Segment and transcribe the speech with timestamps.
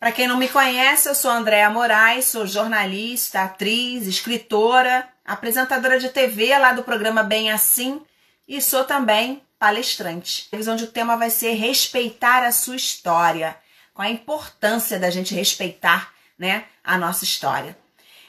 [0.00, 6.08] Para quem não me conhece, eu sou Andréa Moraes, sou jornalista, atriz, escritora, apresentadora de
[6.08, 8.00] TV lá do programa Bem Assim
[8.48, 13.54] e sou também palestrante, onde o tema vai ser respeitar a sua história,
[13.92, 17.76] com a importância da gente respeitar, né, a nossa história.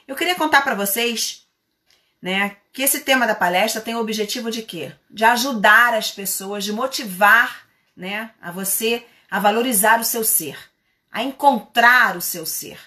[0.05, 1.47] Eu queria contar para vocês,
[2.21, 4.91] né, que esse tema da palestra tem o objetivo de quê?
[5.09, 7.65] De ajudar as pessoas, de motivar,
[7.95, 10.70] né, a você a valorizar o seu ser,
[11.11, 12.79] a encontrar o seu ser,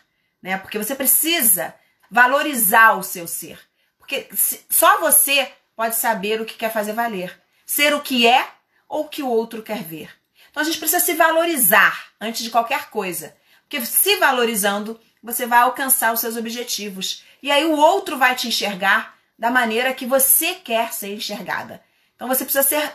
[0.43, 0.57] né?
[0.59, 1.75] Porque você precisa
[2.11, 3.59] valorizar o seu ser,
[3.99, 4.29] porque
[4.69, 8.49] só você pode saber o que quer fazer valer ser o que é
[8.89, 10.11] ou o que o outro quer ver.
[10.51, 13.35] Então a gente precisa se valorizar antes de qualquer coisa.
[13.63, 17.25] Porque se valorizando, você vai alcançar os seus objetivos.
[17.43, 21.83] E aí o outro vai te enxergar da maneira que você quer ser enxergada.
[22.15, 22.93] Então você precisa ser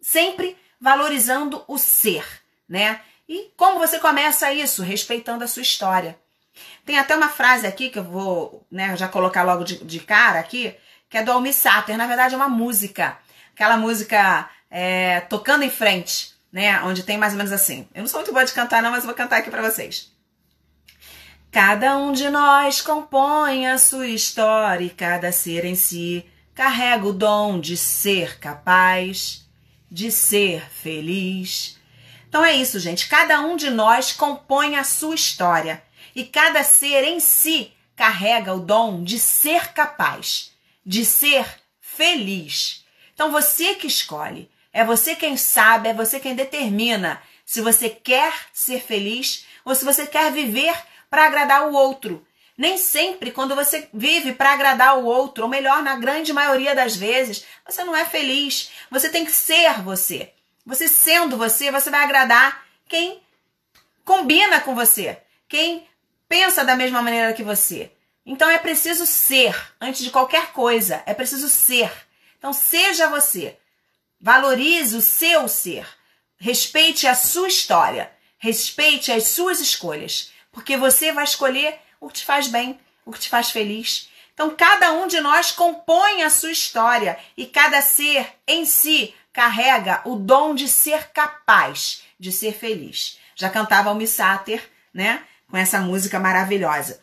[0.00, 2.24] sempre valorizando o ser,
[2.68, 3.00] né?
[3.30, 4.82] E como você começa isso?
[4.82, 6.18] Respeitando a sua história.
[6.84, 10.40] Tem até uma frase aqui que eu vou né, já colocar logo de, de cara
[10.40, 10.74] aqui,
[11.08, 11.96] que é do Almi Sater.
[11.96, 13.16] Na verdade, é uma música
[13.60, 16.82] aquela música é, tocando em frente, né?
[16.82, 17.86] Onde tem mais ou menos assim.
[17.94, 20.10] Eu não sou muito boa de cantar, não, mas vou cantar aqui para vocês.
[21.52, 27.12] Cada um de nós compõe a sua história e cada ser em si carrega o
[27.12, 29.46] dom de ser capaz,
[29.90, 31.79] de ser feliz.
[32.30, 33.08] Então é isso, gente.
[33.08, 35.82] Cada um de nós compõe a sua história
[36.14, 40.52] e cada ser em si carrega o dom de ser capaz,
[40.86, 41.44] de ser
[41.80, 42.84] feliz.
[43.12, 48.32] Então você que escolhe, é você quem sabe, é você quem determina se você quer
[48.52, 50.72] ser feliz ou se você quer viver
[51.10, 52.24] para agradar o outro.
[52.56, 56.94] Nem sempre, quando você vive para agradar o outro, ou melhor, na grande maioria das
[56.94, 58.70] vezes, você não é feliz.
[58.88, 60.32] Você tem que ser você.
[60.70, 63.20] Você sendo você, você vai agradar quem
[64.04, 65.84] combina com você, quem
[66.28, 67.90] pensa da mesma maneira que você.
[68.24, 71.90] Então é preciso ser, antes de qualquer coisa, é preciso ser.
[72.38, 73.58] Então, seja você.
[74.20, 75.84] Valorize o seu ser.
[76.38, 78.08] Respeite a sua história.
[78.38, 80.30] Respeite as suas escolhas.
[80.52, 84.08] Porque você vai escolher o que te faz bem, o que te faz feliz.
[84.32, 90.02] Então, cada um de nós compõe a sua história e cada ser em si carrega
[90.04, 93.18] o dom de ser capaz de ser feliz.
[93.34, 95.22] Já cantava o Missáter, né?
[95.48, 97.00] Com essa música maravilhosa.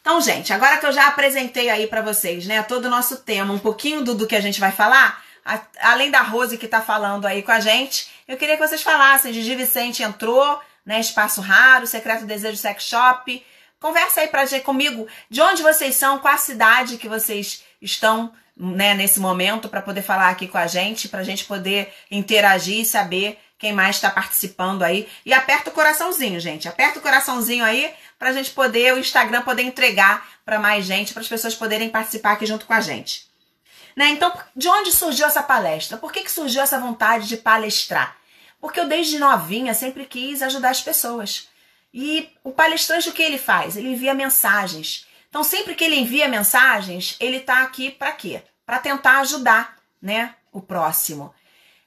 [0.00, 3.52] Então, gente, agora que eu já apresentei aí para vocês, né, todo o nosso tema,
[3.52, 6.80] um pouquinho do, do que a gente vai falar, a, além da Rose que tá
[6.80, 9.32] falando aí com a gente, eu queria que vocês falassem.
[9.32, 13.46] Gigi Vicente entrou, né, Espaço Raro, Secreto Desejo Sex Shop.
[13.78, 18.92] Conversa aí pra comigo de onde vocês são, qual a cidade que vocês estão, né,
[18.92, 23.38] nesse momento para poder falar aqui com a gente, pra gente poder interagir e saber
[23.58, 25.08] quem mais está participando aí.
[25.24, 26.68] E aperta o coraçãozinho, gente.
[26.68, 31.14] Aperta o coraçãozinho aí para a gente poder, o Instagram poder entregar para mais gente,
[31.14, 33.26] para as pessoas poderem participar aqui junto com a gente.
[33.96, 34.10] Né?
[34.10, 35.96] Então, de onde surgiu essa palestra?
[35.96, 38.16] Por que, que surgiu essa vontade de palestrar?
[38.60, 41.48] Porque eu, desde novinha, sempre quis ajudar as pessoas.
[41.92, 43.76] E o palestrante, o que ele faz?
[43.76, 45.06] Ele envia mensagens.
[45.30, 48.42] Então, sempre que ele envia mensagens, ele está aqui para quê?
[48.70, 51.34] Para tentar ajudar né, o próximo.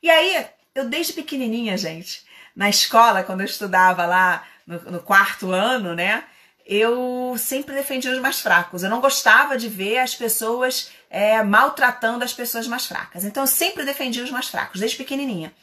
[0.02, 0.46] E aí,
[0.76, 6.26] eu desde pequenininha, gente, na escola, quando eu estudava lá no, no quarto ano, né?
[6.66, 8.84] Eu sempre defendi os mais fracos.
[8.84, 13.24] Eu não gostava de ver as pessoas é, maltratando as pessoas mais fracas.
[13.24, 15.54] Então eu sempre defendi os mais fracos, desde pequenininha.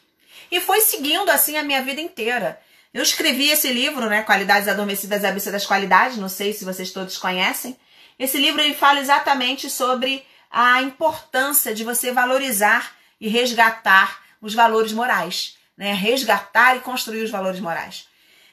[0.51, 2.59] E foi seguindo assim a minha vida inteira.
[2.95, 6.91] Eu escrevi esse livro, né, Qualidades Adormecidas e ABC das Qualidades, não sei se vocês
[6.93, 7.77] todos conhecem.
[8.19, 14.93] Esse livro ele fala exatamente sobre a importância de você valorizar e resgatar os valores
[14.93, 15.93] morais, né?
[15.93, 18.09] Resgatar e construir os valores morais.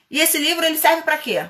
[0.10, 1.50] E esse livro ele serve para quê?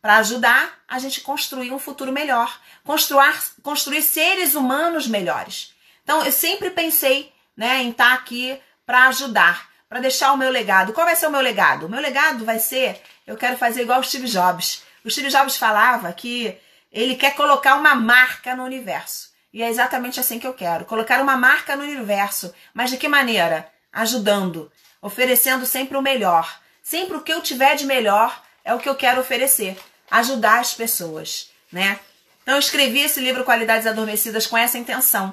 [0.00, 5.74] Para ajudar a gente construir um futuro melhor, construir, construir seres humanos melhores.
[6.02, 10.50] Então eu sempre pensei, né, em estar tá aqui para ajudar, para deixar o meu
[10.50, 10.92] legado.
[10.92, 11.86] Qual vai ser o meu legado?
[11.86, 14.82] O meu legado vai ser, eu quero fazer igual o Steve Jobs.
[15.04, 16.56] O Steve Jobs falava que
[16.92, 19.33] ele quer colocar uma marca no universo.
[19.54, 22.52] E é exatamente assim que eu quero, colocar uma marca no universo.
[22.74, 23.70] Mas de que maneira?
[23.90, 24.70] Ajudando,
[25.00, 28.94] oferecendo sempre o melhor, Sempre o que eu tiver de melhor é o que eu
[28.94, 29.74] quero oferecer,
[30.10, 31.98] ajudar as pessoas, né?
[32.42, 35.32] Então eu escrevi esse livro Qualidades Adormecidas com essa intenção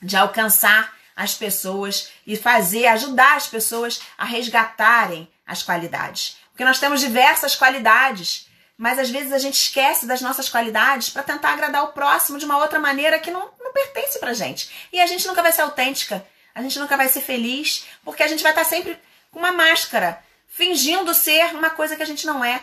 [0.00, 6.36] de alcançar as pessoas e fazer, ajudar as pessoas a resgatarem as qualidades.
[6.52, 8.47] Porque nós temos diversas qualidades,
[8.78, 12.44] mas às vezes a gente esquece das nossas qualidades para tentar agradar o próximo de
[12.44, 14.70] uma outra maneira que não, não pertence pra gente.
[14.92, 18.28] E a gente nunca vai ser autêntica, a gente nunca vai ser feliz, porque a
[18.28, 18.96] gente vai estar sempre
[19.32, 22.62] com uma máscara fingindo ser uma coisa que a gente não é.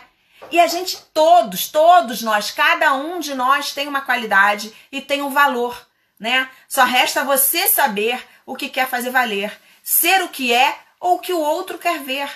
[0.50, 5.20] E a gente, todos, todos nós, cada um de nós tem uma qualidade e tem
[5.22, 5.86] um valor,
[6.18, 6.48] né?
[6.66, 11.18] Só resta você saber o que quer fazer valer, ser o que é ou o
[11.18, 12.30] que o outro quer ver.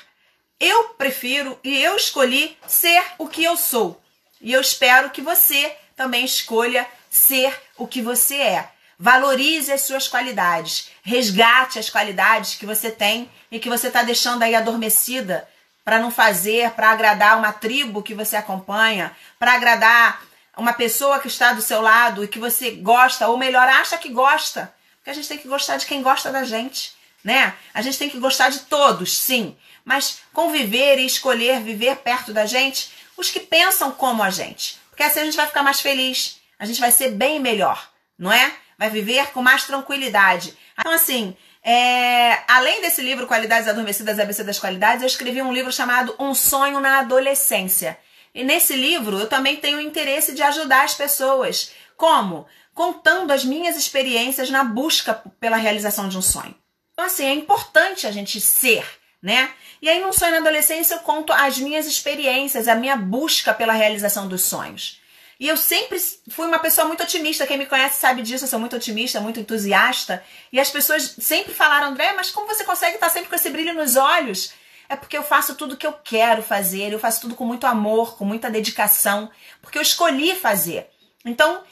[0.60, 3.98] Eu prefiro e eu escolhi ser o que eu sou.
[4.42, 8.70] E eu espero que você também escolha ser o que você é.
[8.98, 14.42] Valorize as suas qualidades, resgate as qualidades que você tem e que você está deixando
[14.42, 15.48] aí adormecida
[15.82, 20.22] para não fazer, para agradar uma tribo que você acompanha, para agradar
[20.56, 24.10] uma pessoa que está do seu lado e que você gosta, ou melhor, acha que
[24.10, 24.72] gosta.
[24.98, 26.92] Porque a gente tem que gostar de quem gosta da gente,
[27.24, 27.54] né?
[27.72, 32.46] A gente tem que gostar de todos, sim, mas conviver e escolher viver perto da
[32.46, 34.78] gente os que pensam como a gente.
[34.90, 38.32] Porque assim a gente vai ficar mais feliz, a gente vai ser bem melhor, não
[38.32, 38.52] é?
[38.78, 40.56] Vai viver com mais tranquilidade.
[40.78, 45.72] Então, assim, é, além desse livro Qualidades Adormecidas, ABC das Qualidades, eu escrevi um livro
[45.72, 47.98] chamado Um Sonho na Adolescência.
[48.34, 51.72] E nesse livro eu também tenho o interesse de ajudar as pessoas.
[51.96, 52.46] Como?
[52.74, 56.54] Contando as minhas experiências na busca pela realização de um sonho.
[56.92, 58.84] Então, assim, é importante a gente ser,
[59.22, 59.50] né?
[59.82, 63.72] E aí, no Sonho na Adolescência, eu conto as minhas experiências, a minha busca pela
[63.72, 65.00] realização dos sonhos.
[65.40, 67.46] E eu sempre fui uma pessoa muito otimista.
[67.46, 68.44] Quem me conhece sabe disso.
[68.44, 70.22] Eu sou muito otimista, muito entusiasta.
[70.52, 73.72] E as pessoas sempre falaram, André, mas como você consegue estar sempre com esse brilho
[73.72, 74.52] nos olhos?
[74.86, 76.92] É porque eu faço tudo que eu quero fazer.
[76.92, 79.30] Eu faço tudo com muito amor, com muita dedicação.
[79.62, 80.90] Porque eu escolhi fazer.
[81.24, 81.62] Então,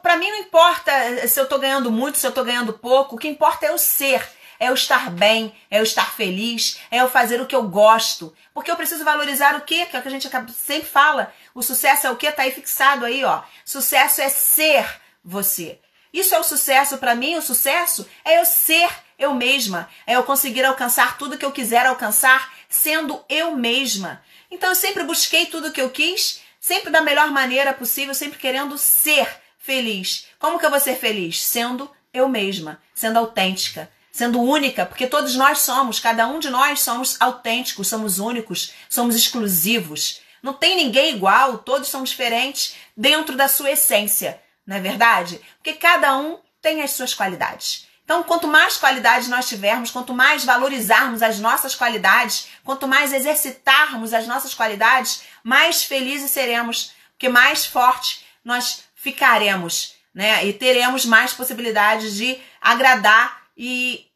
[0.00, 0.92] para mim não importa
[1.26, 3.16] se eu tô ganhando muito, se eu tô ganhando pouco.
[3.16, 4.24] O que importa é eu ser
[4.58, 8.34] é eu estar bem, é eu estar feliz, é eu fazer o que eu gosto.
[8.52, 9.86] Porque eu preciso valorizar o quê?
[9.86, 11.32] Que é o que a gente sempre fala.
[11.54, 12.32] O sucesso é o quê?
[12.32, 13.42] Tá aí fixado aí, ó.
[13.64, 15.78] Sucesso é ser você.
[16.12, 20.22] Isso é o sucesso para mim, o sucesso é eu ser eu mesma, é eu
[20.22, 24.22] conseguir alcançar tudo que eu quiser alcançar sendo eu mesma.
[24.50, 28.78] Então eu sempre busquei tudo que eu quis, sempre da melhor maneira possível, sempre querendo
[28.78, 29.28] ser
[29.58, 30.26] feliz.
[30.38, 31.42] Como que eu vou ser feliz?
[31.42, 36.80] Sendo eu mesma, sendo autêntica, sendo única, porque todos nós somos, cada um de nós
[36.80, 40.20] somos autênticos, somos únicos, somos exclusivos.
[40.42, 45.40] Não tem ninguém igual, todos são diferentes dentro da sua essência, não é verdade?
[45.58, 47.86] Porque cada um tem as suas qualidades.
[48.04, 54.12] Então, quanto mais qualidades nós tivermos, quanto mais valorizarmos as nossas qualidades, quanto mais exercitarmos
[54.12, 60.44] as nossas qualidades, mais felizes seremos, porque mais forte nós ficaremos, né?
[60.44, 64.07] E teremos mais possibilidades de agradar e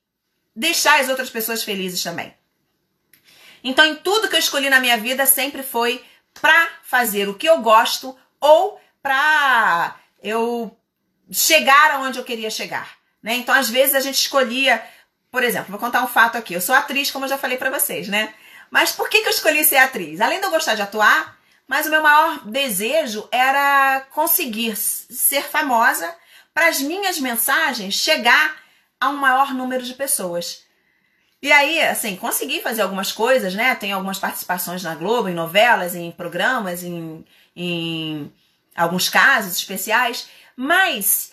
[0.54, 2.34] deixar as outras pessoas felizes também.
[3.64, 6.04] Então, em tudo que eu escolhi na minha vida, sempre foi
[6.40, 10.76] para fazer o que eu gosto ou para eu
[11.30, 12.96] chegar aonde eu queria chegar.
[13.22, 13.34] Né?
[13.34, 14.82] Então, às vezes, a gente escolhia,
[15.30, 16.54] por exemplo, vou contar um fato aqui.
[16.54, 18.34] Eu sou atriz, como eu já falei para vocês, né?
[18.70, 20.20] Mas por que, que eu escolhi ser atriz?
[20.20, 21.38] Além de eu gostar de atuar,
[21.68, 26.12] mas o meu maior desejo era conseguir ser famosa
[26.52, 28.61] para as minhas mensagens chegar
[29.02, 30.64] a um maior número de pessoas.
[31.42, 33.74] E aí, assim, consegui fazer algumas coisas, né?
[33.74, 37.24] Tem algumas participações na Globo, em novelas, em programas, em,
[37.56, 38.32] em
[38.76, 41.32] alguns casos especiais, mas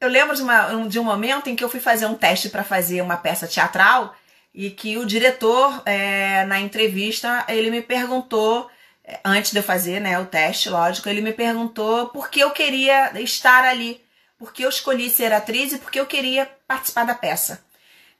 [0.00, 2.64] eu lembro de, uma, de um momento em que eu fui fazer um teste para
[2.64, 4.16] fazer uma peça teatral
[4.54, 8.70] e que o diretor, é, na entrevista, ele me perguntou,
[9.04, 12.50] é, antes de eu fazer né, o teste, lógico, ele me perguntou por que eu
[12.52, 14.03] queria estar ali
[14.38, 17.64] porque eu escolhi ser atriz e porque eu queria participar da peça.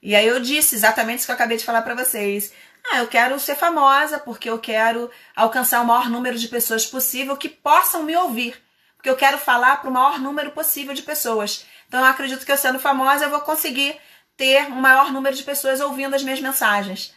[0.02, 2.52] E aí eu disse exatamente isso que eu acabei de falar para vocês.
[2.90, 7.36] Ah, eu quero ser famosa porque eu quero alcançar o maior número de pessoas possível
[7.36, 8.62] que possam me ouvir.
[8.96, 11.66] Porque eu quero falar para o maior número possível de pessoas.
[11.88, 13.96] Então eu acredito que eu sendo famosa eu vou conseguir
[14.36, 17.14] ter um maior número de pessoas ouvindo as minhas mensagens.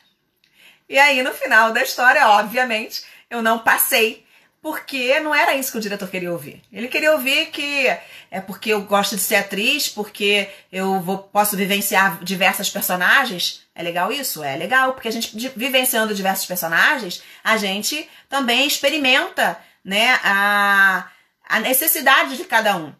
[0.87, 4.26] E aí no final da história, obviamente, eu não passei
[4.61, 6.61] porque não era isso que o diretor queria ouvir.
[6.71, 7.87] Ele queria ouvir que
[8.29, 13.61] é porque eu gosto de ser atriz, porque eu vou, posso vivenciar diversas personagens.
[13.73, 14.43] É legal isso?
[14.43, 21.07] É legal, porque a gente vivenciando diversos personagens, a gente também experimenta né, a,
[21.47, 22.93] a necessidade de cada um.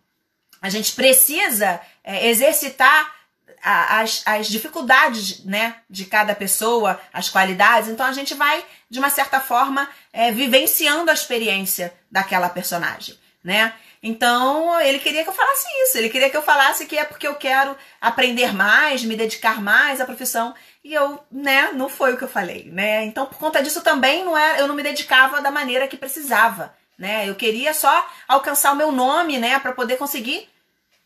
[0.62, 3.17] A gente precisa é, exercitar
[3.64, 7.90] as, as dificuldades né, de cada pessoa, as qualidades.
[7.90, 13.18] Então a gente vai, de uma certa forma, é, vivenciando a experiência daquela personagem.
[13.44, 13.74] Né?
[14.02, 17.28] Então ele queria que eu falasse isso, ele queria que eu falasse que é porque
[17.28, 20.54] eu quero aprender mais, me dedicar mais à profissão.
[20.84, 23.04] E eu, né, não foi o que eu falei, né?
[23.04, 26.74] Então, por conta disso também não é, eu não me dedicava da maneira que precisava,
[26.98, 27.28] né?
[27.28, 30.48] Eu queria só alcançar o meu nome, né, para poder conseguir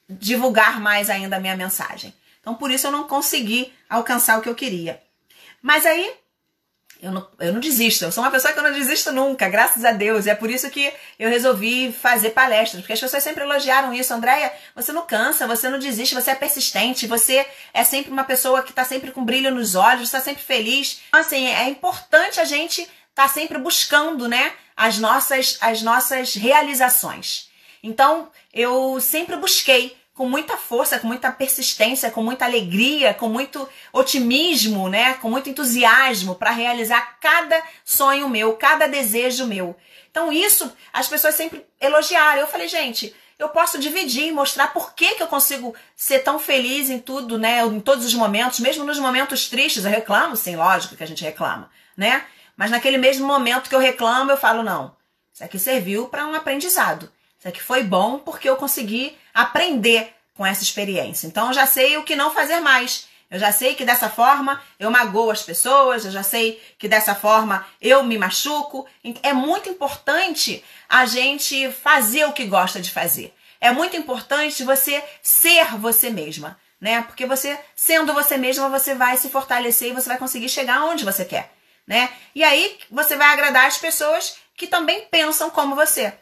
[0.08, 2.14] divulgar mais ainda a minha mensagem.
[2.42, 5.02] Então, por isso eu não consegui alcançar o que eu queria.
[5.62, 6.12] Mas aí,
[7.02, 8.06] eu não, eu não desisto.
[8.06, 10.26] Eu sou uma pessoa que eu não desisto nunca, graças a Deus.
[10.26, 12.82] E é por isso que eu resolvi fazer palestras.
[12.82, 14.14] Porque as pessoas sempre elogiaram isso.
[14.14, 18.62] Andréia, você não cansa, você não desiste, você é persistente, você é sempre uma pessoa
[18.62, 21.02] que está sempre com brilho nos olhos, está sempre feliz.
[21.10, 26.36] Então, assim, é importante a gente estar tá sempre buscando, né, as nossas, as nossas
[26.36, 27.50] realizações.
[27.84, 33.68] Então, eu sempre busquei com muita força, com muita persistência, com muita alegria, com muito
[33.92, 35.16] otimismo, né?
[35.16, 39.76] Com muito entusiasmo para realizar cada sonho meu, cada desejo meu.
[40.12, 42.40] Então isso as pessoas sempre elogiaram.
[42.40, 46.38] Eu falei, gente, eu posso dividir e mostrar por que, que eu consigo ser tão
[46.38, 47.66] feliz em tudo, né?
[47.66, 51.24] Em todos os momentos, mesmo nos momentos tristes, eu reclamo, sim, lógico que a gente
[51.24, 52.26] reclama, né?
[52.56, 54.96] Mas naquele mesmo momento que eu reclamo, eu falo, não,
[55.34, 57.12] isso aqui serviu para um aprendizado.
[57.40, 61.28] Isso aqui foi bom porque eu consegui aprender com essa experiência.
[61.28, 63.08] Então eu já sei o que não fazer mais.
[63.30, 67.16] Eu já sei que dessa forma eu magoo as pessoas, eu já sei que dessa
[67.16, 68.86] forma eu me machuco.
[69.24, 73.34] É muito importante a gente fazer o que gosta de fazer.
[73.62, 77.04] É muito importante você ser você mesma, né?
[77.04, 81.06] Porque você, sendo você mesma, você vai se fortalecer e você vai conseguir chegar onde
[81.06, 81.54] você quer,
[81.88, 82.10] né?
[82.36, 86.14] E aí você vai agradar as pessoas que também pensam como você.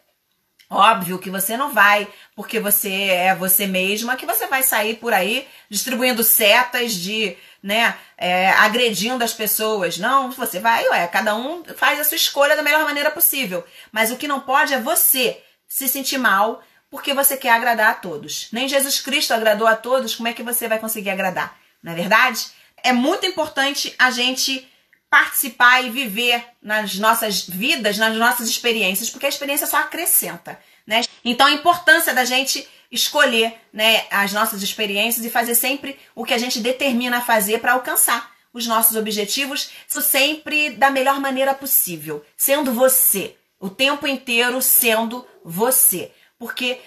[0.69, 5.11] Óbvio que você não vai, porque você é você mesma, que você vai sair por
[5.11, 9.97] aí distribuindo setas de, né, é, agredindo as pessoas.
[9.97, 13.65] Não, você vai, ué, cada um faz a sua escolha da melhor maneira possível.
[13.91, 16.61] Mas o que não pode é você se sentir mal
[16.91, 18.49] porque você quer agradar a todos.
[18.51, 21.57] Nem Jesus Cristo agradou a todos, como é que você vai conseguir agradar?
[21.81, 22.47] Não é verdade?
[22.83, 24.67] É muito importante a gente
[25.09, 31.01] participar e viver nas nossas vidas, nas nossas experiências, porque a experiência só acrescenta, né?
[31.25, 36.33] Então a importância da gente escolher, né, as nossas experiências e fazer sempre o que
[36.33, 42.73] a gente determina fazer para alcançar os nossos objetivos, sempre da melhor maneira possível, sendo
[42.73, 46.81] você, o tempo inteiro sendo você, porque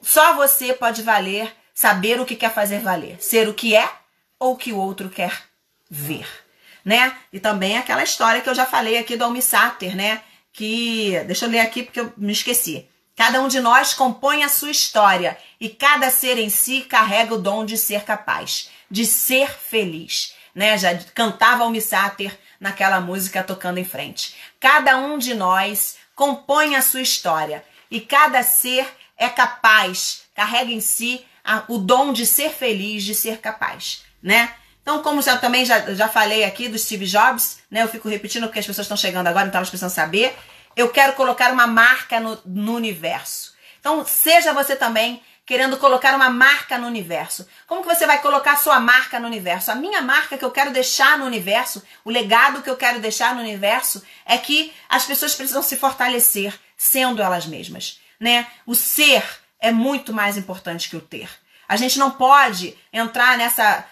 [0.00, 3.90] só você pode valer, saber o que quer fazer valer, ser o que é
[4.38, 5.42] ou o que o outro quer
[5.90, 6.47] ver
[6.88, 7.14] né?
[7.30, 10.22] E também aquela história que eu já falei aqui do Almissáter, né?
[10.54, 12.88] Que, deixa eu ler aqui porque eu me esqueci.
[13.14, 17.38] Cada um de nós compõe a sua história e cada ser em si carrega o
[17.42, 20.78] dom de ser capaz, de ser feliz, né?
[20.78, 24.34] Já cantava Almissáter naquela música tocando em frente.
[24.58, 30.80] Cada um de nós compõe a sua história e cada ser é capaz, carrega em
[30.80, 34.54] si a, o dom de ser feliz, de ser capaz, né?
[34.88, 37.82] Então, como já também já, já falei aqui do Steve Jobs, né?
[37.82, 40.34] Eu fico repetindo porque as pessoas estão chegando agora, então elas precisam saber.
[40.74, 43.52] Eu quero colocar uma marca no, no universo.
[43.78, 47.46] Então, seja você também querendo colocar uma marca no universo.
[47.66, 49.70] Como que você vai colocar sua marca no universo?
[49.70, 53.34] A minha marca que eu quero deixar no universo, o legado que eu quero deixar
[53.34, 58.46] no universo é que as pessoas precisam se fortalecer sendo elas mesmas, né?
[58.64, 59.22] O ser
[59.60, 61.28] é muito mais importante que o ter.
[61.68, 63.84] A gente não pode entrar nessa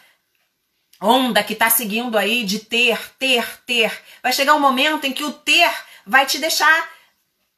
[1.01, 3.93] onda que está seguindo aí de ter, ter, ter.
[4.23, 5.71] Vai chegar um momento em que o ter
[6.07, 6.91] vai te deixar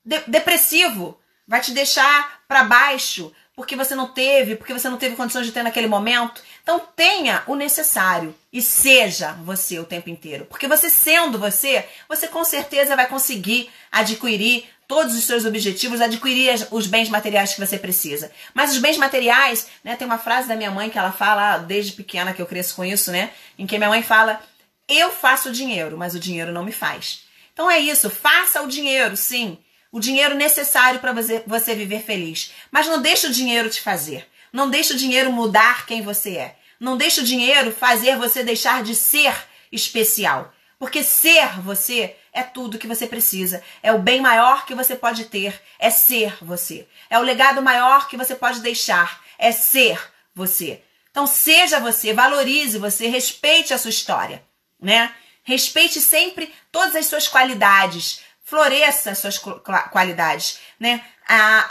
[0.04, 5.16] de depressivo, vai te deixar para baixo, porque você não teve, porque você não teve
[5.16, 6.40] condições de ter naquele momento.
[6.62, 12.28] Então tenha o necessário e seja você o tempo inteiro, porque você sendo você, você
[12.28, 17.76] com certeza vai conseguir adquirir todos os seus objetivos, adquirir os bens materiais que você
[17.76, 18.30] precisa.
[18.54, 21.94] Mas os bens materiais, né, tem uma frase da minha mãe que ela fala desde
[21.94, 24.40] pequena que eu cresço com isso, né, em que minha mãe fala:
[24.88, 27.24] "Eu faço dinheiro, mas o dinheiro não me faz".
[27.52, 29.58] Então é isso, faça o dinheiro, sim,
[29.90, 34.26] o dinheiro necessário para você, você viver feliz, mas não deixe o dinheiro te fazer.
[34.52, 36.56] Não deixe o dinheiro mudar quem você é.
[36.80, 39.34] Não deixe o dinheiro fazer você deixar de ser
[39.70, 40.52] especial.
[40.78, 43.62] Porque ser você é tudo que você precisa.
[43.82, 45.60] É o bem maior que você pode ter.
[45.78, 46.86] É ser você.
[47.10, 49.22] É o legado maior que você pode deixar.
[49.38, 50.00] É ser
[50.34, 50.82] você.
[51.10, 54.44] Então seja você, valorize você, respeite a sua história,
[54.80, 55.12] né?
[55.42, 59.38] Respeite sempre todas as suas qualidades, floresça as suas
[59.92, 61.04] qualidades, né?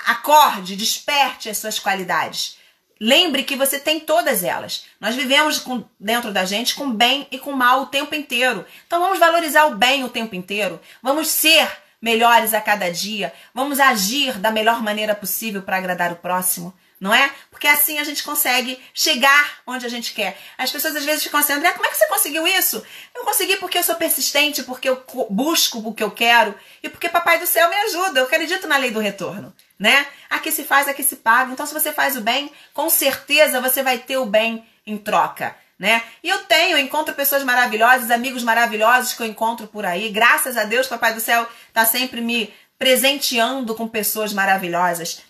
[0.05, 2.57] Acorde, desperte as suas qualidades.
[2.99, 4.85] Lembre que você tem todas elas.
[4.99, 8.63] Nós vivemos com, dentro da gente com bem e com mal o tempo inteiro.
[8.85, 10.79] Então vamos valorizar o bem o tempo inteiro.
[11.01, 11.67] Vamos ser
[11.99, 13.33] melhores a cada dia.
[13.53, 17.31] Vamos agir da melhor maneira possível para agradar o próximo não é?
[17.51, 20.37] Porque assim a gente consegue chegar onde a gente quer.
[20.57, 22.83] As pessoas às vezes ficam assim, André, como é que você conseguiu isso?
[23.15, 27.09] Eu consegui porque eu sou persistente, porque eu busco o que eu quero e porque
[27.09, 28.19] Papai do Céu me ajuda.
[28.19, 30.07] Eu acredito na lei do retorno, né?
[30.29, 31.51] Aqui se faz, aqui se paga.
[31.51, 35.55] Então, se você faz o bem, com certeza você vai ter o bem em troca.
[35.77, 36.01] né?
[36.23, 40.09] E eu tenho, eu encontro pessoas maravilhosas, amigos maravilhosos que eu encontro por aí.
[40.09, 45.21] Graças a Deus, Papai do Céu tá sempre me presenteando com pessoas maravilhosas.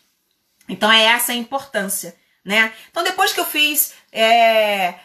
[0.67, 2.73] Então é essa a importância, né?
[2.89, 4.95] Então depois que eu fiz é,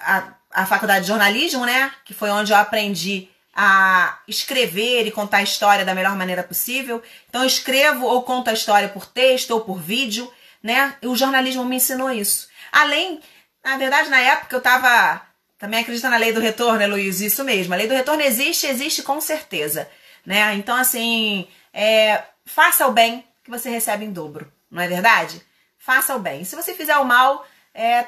[0.00, 1.92] a, a faculdade de jornalismo, né?
[2.04, 7.02] Que foi onde eu aprendi a escrever e contar a história da melhor maneira possível.
[7.28, 10.96] Então eu escrevo ou conto a história por texto ou por vídeo, né?
[11.02, 12.48] E o jornalismo me ensinou isso.
[12.72, 13.20] Além,
[13.64, 15.22] na verdade, na época eu tava
[15.58, 17.20] também acredita na lei do retorno, né, Luiz?
[17.20, 17.74] Isso mesmo.
[17.74, 19.88] A lei do retorno existe, existe com certeza,
[20.24, 20.54] né?
[20.54, 25.42] Então assim, é, faça o bem que você recebe em dobro, não é verdade?
[25.78, 26.44] Faça o bem.
[26.44, 28.06] Se você fizer o mal, é,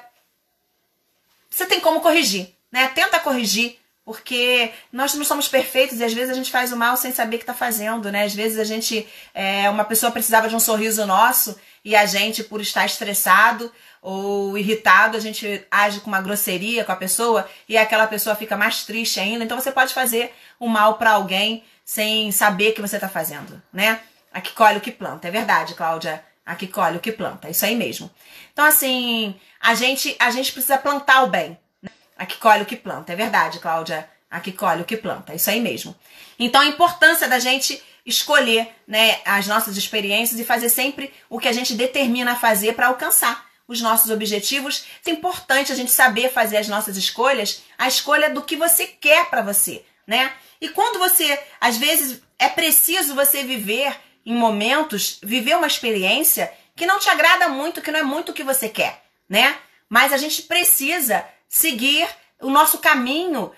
[1.50, 2.88] você tem como corrigir, né?
[2.88, 6.96] Tenta corrigir, porque nós não somos perfeitos e às vezes a gente faz o mal
[6.96, 8.24] sem saber que está fazendo, né?
[8.24, 12.44] Às vezes a gente, é, uma pessoa precisava de um sorriso nosso e a gente,
[12.44, 17.76] por estar estressado ou irritado, a gente age com uma grosseria com a pessoa e
[17.76, 19.44] aquela pessoa fica mais triste ainda.
[19.44, 24.00] Então você pode fazer o mal para alguém sem saber que você está fazendo, né?
[24.32, 26.24] Aqui colhe o que planta, é verdade, Cláudia.
[26.44, 28.10] Aqui colhe o que planta, isso aí mesmo.
[28.52, 31.56] Então assim, a gente, a gente precisa plantar o bem.
[31.80, 31.90] Né?
[32.16, 33.12] Aqui colhe o que planta.
[33.12, 34.08] É verdade, Cláudia.
[34.30, 35.32] Aqui colhe o que planta.
[35.32, 35.94] É isso aí mesmo.
[36.38, 41.48] Então a importância da gente escolher né, as nossas experiências e fazer sempre o que
[41.48, 44.84] a gente determina a fazer para alcançar os nossos objetivos.
[45.06, 49.26] É importante a gente saber fazer as nossas escolhas, a escolha do que você quer
[49.30, 50.32] para você, né?
[50.60, 56.86] E quando você, às vezes, é preciso você viver em momentos, viver uma experiência que
[56.86, 59.02] não te agrada muito, que não é muito o que você quer
[59.32, 59.56] né?
[59.88, 62.06] Mas a gente precisa seguir
[62.38, 63.50] o nosso caminho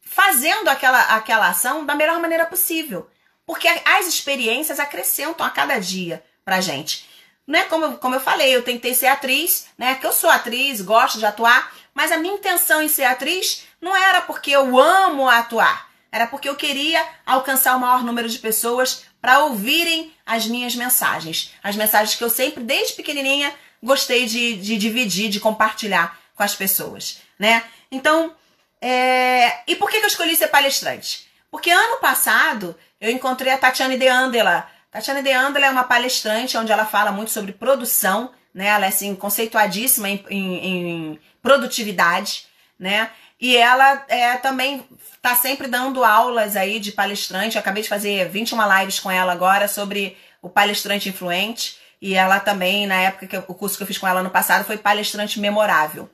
[0.00, 3.06] fazendo aquela, aquela ação da melhor maneira possível.
[3.44, 7.06] Porque as experiências acrescentam a cada dia pra gente.
[7.46, 7.64] Né?
[7.64, 9.94] Como, como eu falei, eu tentei ser atriz, né?
[9.96, 13.94] Que eu sou atriz, gosto de atuar, mas a minha intenção em ser atriz não
[13.94, 19.04] era porque eu amo atuar, era porque eu queria alcançar o maior número de pessoas
[19.20, 21.52] para ouvirem as minhas mensagens.
[21.62, 26.54] As mensagens que eu sempre, desde pequenininha, gostei de, de dividir, de compartilhar com as
[26.54, 27.64] pessoas, né?
[27.90, 28.34] Então,
[28.80, 29.60] é...
[29.66, 31.28] e por que eu escolhi ser palestrante?
[31.50, 34.68] Porque ano passado eu encontrei a Tatiane De Andela.
[34.90, 38.66] Tatiane De Andela é uma palestrante onde ela fala muito sobre produção, né?
[38.66, 42.46] Ela é assim, conceituadíssima em, em, em produtividade,
[42.78, 43.10] né?
[43.40, 44.84] E ela é, também
[45.22, 47.56] tá sempre dando aulas aí de palestrante.
[47.56, 51.78] Eu acabei de fazer 21 lives com ela agora sobre o palestrante influente.
[52.00, 54.30] E ela também, na época que eu, o curso que eu fiz com ela no
[54.30, 56.10] passado, foi palestrante memorável.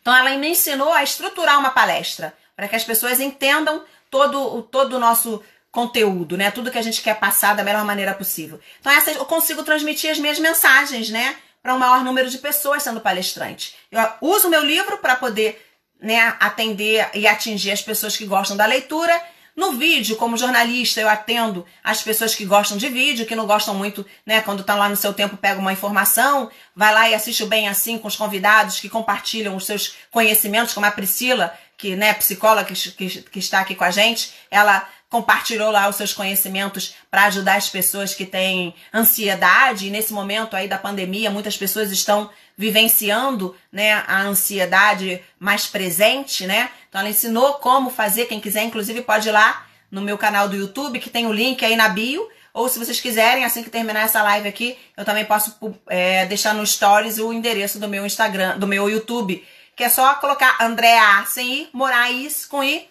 [0.00, 4.94] Então ela me ensinou a estruturar uma palestra para que as pessoas entendam todo, todo
[4.94, 6.50] o nosso conteúdo, né?
[6.50, 8.60] Tudo que a gente quer passar da melhor maneira possível.
[8.80, 11.36] Então essa eu consigo transmitir as minhas mensagens, né?
[11.62, 13.74] Para um maior número de pessoas sendo palestrante.
[13.90, 15.71] Eu uso o meu livro para poder
[16.02, 19.18] né, atender e atingir as pessoas que gostam da leitura
[19.54, 23.74] no vídeo, como jornalista, eu atendo as pessoas que gostam de vídeo, que não gostam
[23.74, 24.40] muito, né?
[24.40, 27.68] Quando estão lá no seu tempo, pega uma informação, vai lá e assiste o Bem
[27.68, 32.64] Assim com os convidados que compartilham os seus conhecimentos, como a Priscila, que, né, psicóloga
[32.64, 37.24] que, que, que está aqui com a gente, ela compartilhou lá os seus conhecimentos para
[37.24, 39.86] ajudar as pessoas que têm ansiedade.
[39.86, 46.46] E nesse momento aí da pandemia, muitas pessoas estão vivenciando né, a ansiedade mais presente,
[46.46, 46.70] né?
[46.88, 50.56] Então ela ensinou como fazer, quem quiser, inclusive pode ir lá no meu canal do
[50.56, 52.28] YouTube, que tem o link aí na bio.
[52.54, 55.56] Ou se vocês quiserem, assim que terminar essa live aqui, eu também posso
[55.88, 59.42] é, deixar no stories o endereço do meu Instagram, do meu YouTube,
[59.74, 62.88] que é só colocar Andréa sem i, Moraes com i.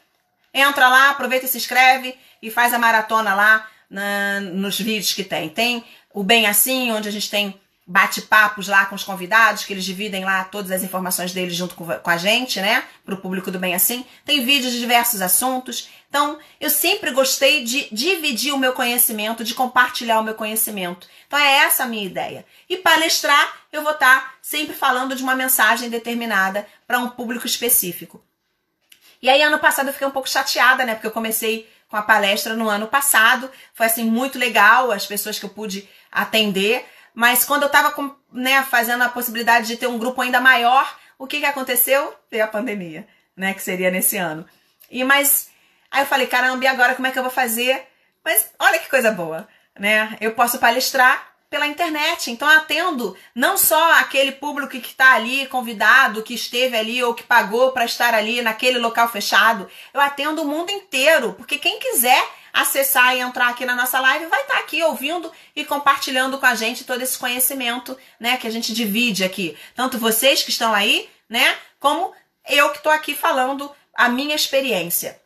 [0.54, 5.24] Entra lá, aproveita e se inscreve e faz a maratona lá na, nos vídeos que
[5.24, 5.48] tem.
[5.48, 7.60] Tem o Bem Assim, onde a gente tem
[7.92, 11.86] bate-papos lá com os convidados, que eles dividem lá todas as informações deles junto com,
[11.86, 12.86] com a gente, né?
[13.04, 14.06] Para o público do Bem Assim.
[14.24, 15.90] Tem vídeos de diversos assuntos.
[16.08, 21.06] Então, eu sempre gostei de dividir o meu conhecimento, de compartilhar o meu conhecimento.
[21.28, 22.46] Então, é essa a minha ideia.
[22.70, 27.46] E palestrar, eu vou estar tá sempre falando de uma mensagem determinada para um público
[27.46, 28.24] específico.
[29.22, 30.96] E aí, ano passado, eu fiquei um pouco chateada, né?
[30.96, 33.52] Porque eu comecei com a palestra no ano passado.
[33.74, 36.86] Foi, assim, muito legal as pessoas que eu pude atender.
[37.14, 37.94] Mas quando eu estava
[38.32, 42.16] né, fazendo a possibilidade de ter um grupo ainda maior, o que, que aconteceu?
[42.30, 43.54] Veio a pandemia, né?
[43.54, 44.46] Que seria nesse ano.
[44.90, 45.50] E mas
[45.90, 47.86] aí eu falei, caramba, e agora como é que eu vou fazer?
[48.24, 49.48] Mas olha que coisa boa,
[49.78, 50.18] né?
[50.20, 52.32] Eu posso palestrar pela internet.
[52.32, 57.24] Então atendo não só aquele público que está ali convidado, que esteve ali ou que
[57.24, 59.70] pagou para estar ali naquele local fechado.
[59.94, 64.26] Eu atendo o mundo inteiro, porque quem quiser acessar e entrar aqui na nossa live,
[64.26, 68.48] vai estar tá aqui ouvindo e compartilhando com a gente todo esse conhecimento, né, que
[68.48, 69.58] a gente divide aqui.
[69.76, 71.56] Tanto vocês que estão aí, né?
[71.80, 72.14] Como
[72.50, 75.20] eu que estou aqui falando a minha experiência.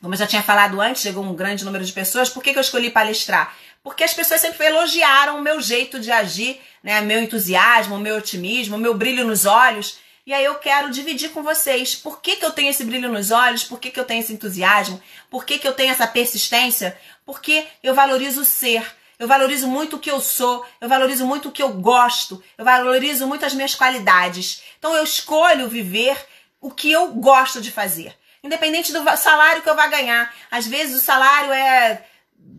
[0.00, 2.28] Como eu já tinha falado antes, chegou um grande número de pessoas.
[2.28, 3.54] Por que, que eu escolhi palestrar?
[3.82, 7.00] Porque as pessoas sempre elogiaram o meu jeito de agir, né?
[7.00, 9.98] Meu entusiasmo, meu otimismo, meu brilho nos olhos.
[10.26, 13.30] E aí eu quero dividir com vocês por que, que eu tenho esse brilho nos
[13.30, 16.98] olhos, por que, que eu tenho esse entusiasmo, por que, que eu tenho essa persistência,
[17.26, 18.84] porque eu valorizo o ser.
[19.18, 22.64] Eu valorizo muito o que eu sou, eu valorizo muito o que eu gosto, eu
[22.64, 24.62] valorizo muito as minhas qualidades.
[24.78, 26.16] Então eu escolho viver
[26.60, 30.34] o que eu gosto de fazer, independente do salário que eu vá ganhar.
[30.50, 32.04] Às vezes o salário é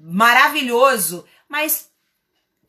[0.04, 1.90] maravilhoso, mas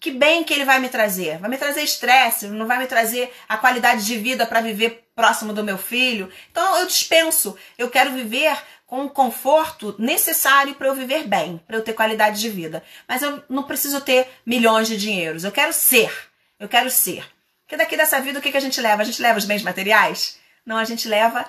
[0.06, 1.36] que bem que ele vai me trazer?
[1.38, 5.52] Vai me trazer estresse, não vai me trazer a qualidade de vida para viver próximo
[5.52, 6.30] do meu filho.
[6.48, 7.58] Então eu dispenso.
[7.76, 12.40] Eu quero viver com o conforto necessário para eu viver bem, para eu ter qualidade
[12.40, 12.84] de vida.
[13.08, 15.42] Mas eu não preciso ter milhões de dinheiros.
[15.42, 16.16] Eu quero ser.
[16.60, 17.26] Eu quero ser.
[17.64, 19.02] Porque daqui dessa vida o que, que a gente leva?
[19.02, 20.38] A gente leva os bens materiais?
[20.64, 21.44] Não, a gente leva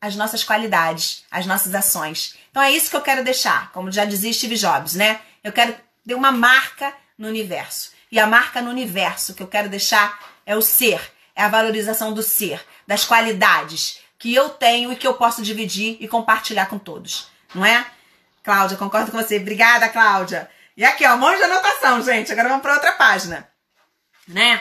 [0.00, 2.34] as nossas qualidades, as nossas ações.
[2.50, 5.20] Então é isso que eu quero deixar, como já dizia Steve Jobs, né?
[5.44, 7.99] Eu quero ter uma marca no universo.
[8.10, 11.00] E a marca no universo que eu quero deixar é o ser,
[11.34, 15.96] é a valorização do ser, das qualidades que eu tenho e que eu posso dividir
[16.00, 17.86] e compartilhar com todos, não é?
[18.42, 19.38] Cláudia, concordo com você.
[19.38, 20.50] Obrigada, Cláudia.
[20.76, 22.32] E aqui, ó, um monte de anotação, gente.
[22.32, 23.48] Agora vamos para outra página,
[24.26, 24.60] né?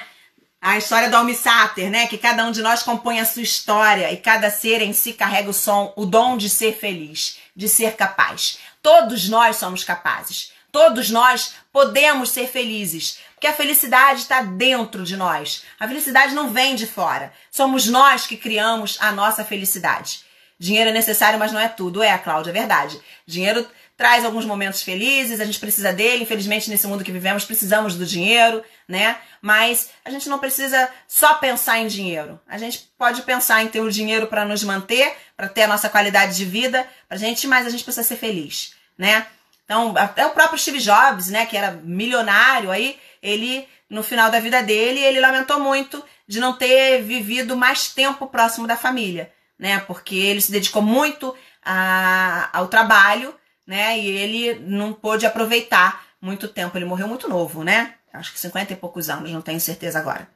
[0.61, 2.07] A história do Almissáter, né?
[2.07, 5.49] Que cada um de nós compõe a sua história e cada ser em si carrega
[5.49, 8.59] o som, o dom de ser feliz, de ser capaz.
[8.81, 10.51] Todos nós somos capazes.
[10.71, 15.63] Todos nós podemos ser felizes, porque a felicidade está dentro de nós.
[15.79, 17.31] A felicidade não vem de fora.
[17.49, 20.25] Somos nós que criamos a nossa felicidade.
[20.59, 22.03] Dinheiro é necessário, mas não é tudo.
[22.03, 22.99] É, Cláudia, é verdade.
[23.25, 26.23] Dinheiro traz alguns momentos felizes, a gente precisa dele.
[26.23, 29.17] Infelizmente, nesse mundo que vivemos, precisamos do dinheiro, né?
[29.41, 32.37] Mas a gente não precisa só pensar em dinheiro.
[32.45, 35.87] A gente pode pensar em ter o dinheiro para nos manter, para ter a nossa
[35.87, 39.25] qualidade de vida, pra gente, mas a gente precisa ser feliz, né?
[39.69, 44.39] Então, até o próprio Steve Jobs, né, que era milionário aí, ele no final da
[44.39, 49.79] vida dele, ele lamentou muito de não ter vivido mais tempo próximo da família, né?
[49.81, 53.33] Porque ele se dedicou muito a, ao trabalho,
[53.65, 53.97] né?
[53.99, 56.75] E ele não pôde aproveitar muito tempo.
[56.75, 57.93] Ele morreu muito novo, né?
[58.11, 60.27] Acho que 50 e poucos anos, não tenho certeza agora.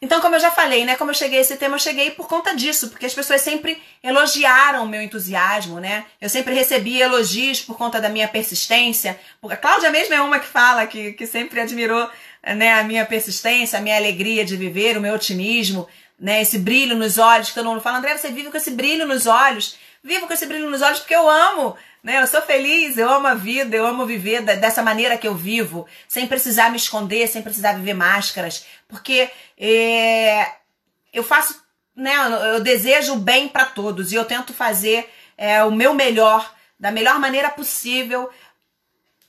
[0.00, 0.94] Então, como eu já falei, né?
[0.94, 3.82] Como eu cheguei a esse tema, eu cheguei por conta disso, porque as pessoas sempre
[4.02, 6.04] elogiaram o meu entusiasmo, né?
[6.20, 9.18] Eu sempre recebi elogios por conta da minha persistência.
[9.42, 12.10] A Cláudia mesmo é uma que fala que, que sempre admirou
[12.42, 15.88] né, a minha persistência, a minha alegria de viver, o meu otimismo,
[16.20, 16.42] né?
[16.42, 19.26] Esse brilho nos olhos, que todo mundo fala, André, você vive com esse brilho nos
[19.26, 19.78] olhos.
[20.06, 22.22] Vivo com esse brilho nos olhos porque eu amo né?
[22.22, 25.88] Eu sou feliz, eu amo a vida, eu amo viver dessa maneira que eu vivo,
[26.06, 30.52] sem precisar me esconder, sem precisar viver máscaras, porque é,
[31.12, 31.60] eu faço,
[31.96, 32.12] né?
[32.54, 36.92] Eu desejo o bem para todos e eu tento fazer é, o meu melhor, da
[36.92, 38.30] melhor maneira possível,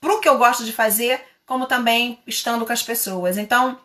[0.00, 3.36] pro que eu gosto de fazer, como também estando com as pessoas.
[3.36, 3.76] Então,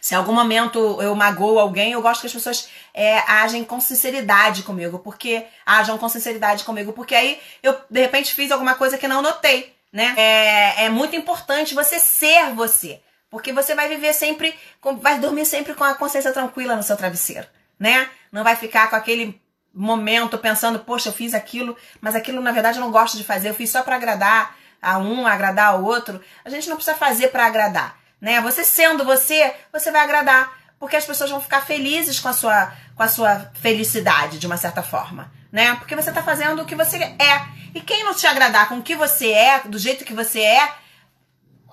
[0.00, 3.80] se em algum momento eu magoo alguém, eu gosto que as pessoas é, agem com
[3.80, 8.96] sinceridade comigo, porque ajam com sinceridade comigo, porque aí eu de repente fiz alguma coisa
[8.96, 10.14] que não notei, né?
[10.16, 14.54] É, é muito importante você ser você, porque você vai viver sempre,
[15.00, 17.46] vai dormir sempre com a consciência tranquila no seu travesseiro,
[17.78, 18.08] né?
[18.32, 19.38] Não vai ficar com aquele
[19.72, 23.50] momento pensando, poxa, eu fiz aquilo, mas aquilo na verdade eu não gosto de fazer,
[23.50, 26.20] eu fiz só para agradar a um, agradar ao outro.
[26.42, 28.40] A gente não precisa fazer para agradar né?
[28.40, 32.72] Você sendo você, você vai agradar, porque as pessoas vão ficar felizes com a sua
[32.94, 35.74] com a sua felicidade de uma certa forma, né?
[35.76, 37.60] Porque você tá fazendo o que você é.
[37.74, 40.74] E quem não te agradar com o que você é, do jeito que você é,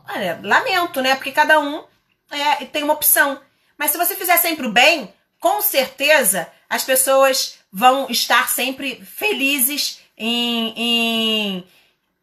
[0.08, 1.16] olha, lamento, né?
[1.16, 1.84] Porque cada um
[2.32, 3.42] é, tem uma opção.
[3.78, 10.02] Mas se você fizer sempre o bem, com certeza as pessoas vão estar sempre felizes
[10.18, 11.68] em, em,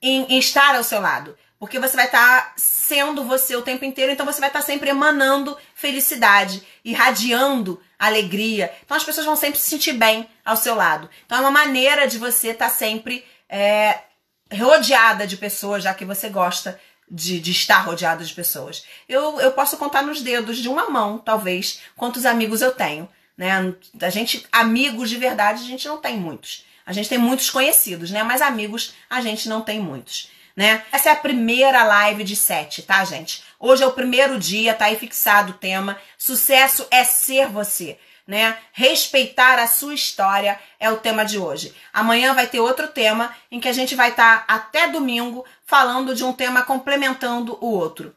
[0.02, 1.36] em, em estar ao seu lado.
[1.64, 4.66] Porque você vai estar tá sendo você o tempo inteiro, então você vai estar tá
[4.66, 8.70] sempre emanando felicidade, irradiando alegria.
[8.84, 11.08] Então as pessoas vão sempre se sentir bem ao seu lado.
[11.24, 13.98] Então é uma maneira de você estar tá sempre é,
[14.52, 16.78] rodeada de pessoas, já que você gosta
[17.10, 18.84] de, de estar rodeada de pessoas.
[19.08, 23.08] Eu, eu posso contar nos dedos de uma mão, talvez, quantos amigos eu tenho.
[23.38, 23.74] Né?
[24.02, 26.66] A gente, amigos de verdade, a gente não tem muitos.
[26.84, 28.22] A gente tem muitos conhecidos, né?
[28.22, 30.84] Mas amigos a gente não tem muitos né?
[30.92, 33.42] Essa é a primeira live de sete, tá, gente?
[33.58, 35.98] Hoje é o primeiro dia, tá aí fixado o tema.
[36.16, 38.56] Sucesso é ser você, né?
[38.72, 41.74] Respeitar a sua história é o tema de hoje.
[41.92, 46.14] Amanhã vai ter outro tema em que a gente vai estar tá, até domingo falando
[46.14, 48.14] de um tema complementando o outro.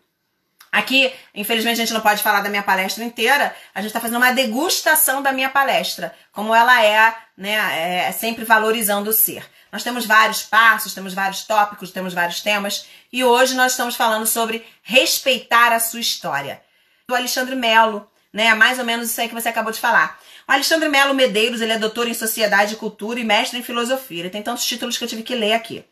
[0.71, 3.55] Aqui, infelizmente, a gente não pode falar da minha palestra inteira.
[3.73, 8.07] A gente está fazendo uma degustação da minha palestra, como ela é, né?
[8.07, 9.43] É sempre valorizando o ser.
[9.71, 14.25] Nós temos vários passos, temos vários tópicos, temos vários temas, e hoje nós estamos falando
[14.25, 16.61] sobre respeitar a sua história.
[17.07, 18.53] Do Alexandre Melo, né?
[18.53, 20.19] Mais ou menos isso aí que você acabou de falar.
[20.47, 24.21] O Alexandre Melo Medeiros, ele é doutor em Sociedade e Cultura e mestre em Filosofia.
[24.21, 25.83] Ele tem tantos títulos que eu tive que ler aqui.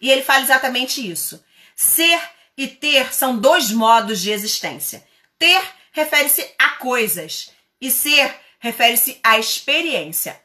[0.00, 1.44] E ele fala exatamente isso.
[1.76, 2.20] Ser
[2.56, 5.04] e ter são dois modos de existência.
[5.38, 5.62] Ter
[5.92, 10.40] refere-se a coisas e ser refere-se à experiência.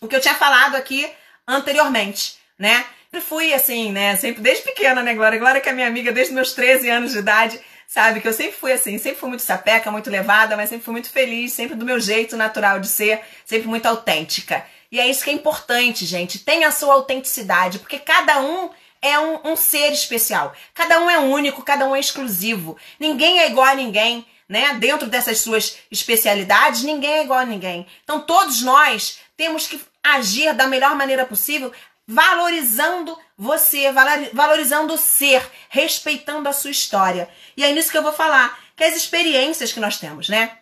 [0.00, 1.10] O que eu tinha falado aqui
[1.46, 2.84] anteriormente, né?
[3.12, 4.16] Eu fui assim, né?
[4.16, 5.38] Sempre desde pequena, né, Glória?
[5.38, 8.20] Glória que é minha amiga desde meus 13 anos de idade, sabe?
[8.20, 11.10] Que eu sempre fui assim, sempre fui muito sapeca, muito levada, mas sempre fui muito
[11.10, 14.64] feliz, sempre do meu jeito natural de ser, sempre muito autêntica.
[14.90, 16.38] E é isso que é importante, gente.
[16.38, 18.70] Tenha a sua autenticidade, porque cada um
[19.02, 20.54] é um, um ser especial.
[20.72, 22.78] Cada um é único, cada um é exclusivo.
[22.98, 24.74] Ninguém é igual a ninguém, né?
[24.74, 27.86] Dentro dessas suas especialidades, ninguém é igual a ninguém.
[28.04, 31.72] Então todos nós temos que agir da melhor maneira possível,
[32.06, 33.92] valorizando você,
[34.32, 37.28] valorizando o ser, respeitando a sua história.
[37.56, 40.58] E é nisso que eu vou falar, que as experiências que nós temos, né?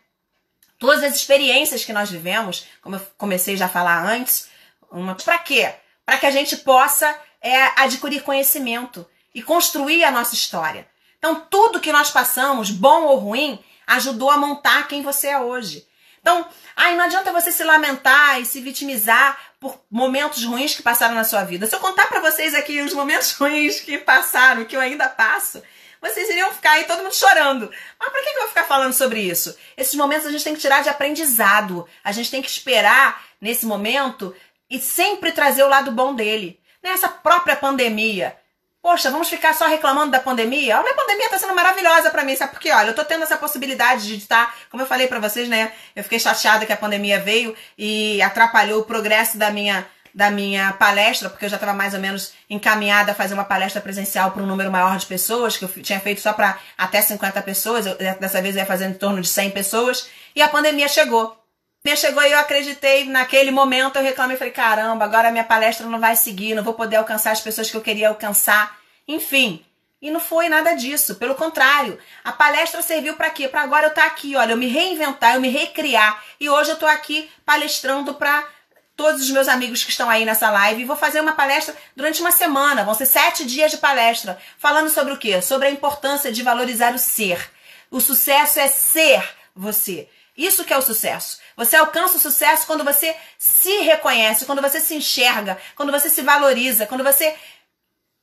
[0.78, 4.48] Todas as experiências que nós vivemos, como eu comecei já a falar antes,
[4.90, 5.74] uma para quê?
[6.04, 10.86] Para que a gente possa é adquirir conhecimento e construir a nossa história.
[11.18, 15.86] Então, tudo que nós passamos, bom ou ruim, ajudou a montar quem você é hoje.
[16.20, 21.14] Então, ai, não adianta você se lamentar e se vitimizar por momentos ruins que passaram
[21.14, 21.66] na sua vida.
[21.66, 25.62] Se eu contar para vocês aqui os momentos ruins que passaram, que eu ainda passo,
[26.00, 27.70] vocês iriam ficar aí todo mundo chorando.
[27.98, 29.56] Mas por que eu vou ficar falando sobre isso?
[29.76, 31.86] Esses momentos a gente tem que tirar de aprendizado.
[32.02, 34.34] A gente tem que esperar nesse momento
[34.68, 38.36] e sempre trazer o lado bom dele nessa própria pandemia.
[38.82, 40.78] Poxa, vamos ficar só reclamando da pandemia?
[40.78, 42.72] A minha pandemia tá sendo maravilhosa para mim, sabe por quê?
[42.72, 45.70] Olha, eu tô tendo essa possibilidade de estar, como eu falei para vocês, né?
[45.94, 50.72] Eu fiquei chateada que a pandemia veio e atrapalhou o progresso da minha da minha
[50.72, 54.42] palestra, porque eu já estava mais ou menos encaminhada a fazer uma palestra presencial para
[54.42, 57.94] um número maior de pessoas, que eu tinha feito só para até 50 pessoas, eu,
[57.96, 61.39] dessa vez eu ia fazer em torno de 100 pessoas, e a pandemia chegou.
[61.96, 65.98] Chegou e eu acreditei, naquele momento eu reclamei, falei, caramba, agora a minha palestra não
[65.98, 68.78] vai seguir, não vou poder alcançar as pessoas que eu queria alcançar.
[69.08, 69.64] Enfim,
[70.00, 71.98] e não foi nada disso, pelo contrário.
[72.24, 73.48] A palestra serviu para quê?
[73.48, 76.22] Para agora eu estar tá aqui, olha, eu me reinventar, eu me recriar.
[76.38, 78.46] E hoje eu estou aqui palestrando para
[78.94, 82.20] todos os meus amigos que estão aí nessa live e vou fazer uma palestra durante
[82.20, 82.84] uma semana.
[82.84, 85.40] Vão ser sete dias de palestra, falando sobre o quê?
[85.40, 87.50] Sobre a importância de valorizar o ser.
[87.90, 89.22] O sucesso é ser
[89.54, 90.08] você.
[90.40, 91.38] Isso que é o sucesso.
[91.54, 96.22] Você alcança o sucesso quando você se reconhece, quando você se enxerga, quando você se
[96.22, 97.36] valoriza, quando você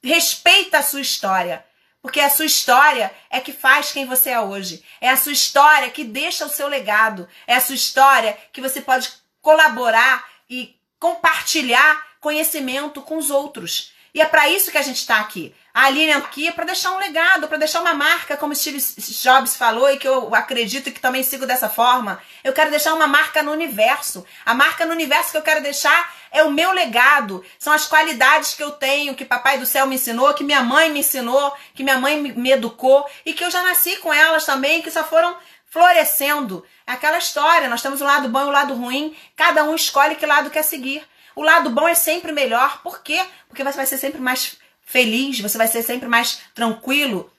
[0.04, 1.64] respeita a sua história.
[2.02, 4.84] Porque a sua história é que faz quem você é hoje.
[5.00, 7.30] É a sua história que deixa o seu legado.
[7.46, 13.92] É a sua história que você pode colaborar e compartilhar conhecimento com os outros.
[14.12, 15.54] E é para isso que a gente está aqui.
[15.78, 18.80] A Aline aqui para deixar um legado, para deixar uma marca, como Steve
[19.22, 22.20] Jobs falou e que eu acredito que também sigo dessa forma.
[22.44, 24.26] Eu quero deixar uma marca no universo.
[24.44, 27.46] A marca no universo que eu quero deixar é o meu legado.
[27.60, 30.90] São as qualidades que eu tenho, que Papai do Céu me ensinou, que minha mãe
[30.90, 34.82] me ensinou, que minha mãe me educou e que eu já nasci com elas também,
[34.82, 35.38] que só foram
[35.68, 36.66] florescendo.
[36.88, 40.16] É aquela história, nós temos o lado bom e o lado ruim, cada um escolhe
[40.16, 41.08] que lado quer seguir.
[41.36, 42.82] O lado bom é sempre melhor.
[42.82, 43.24] Por quê?
[43.48, 44.58] Porque você vai ser sempre mais
[44.88, 47.32] feliz, você vai ser sempre mais tranquilo.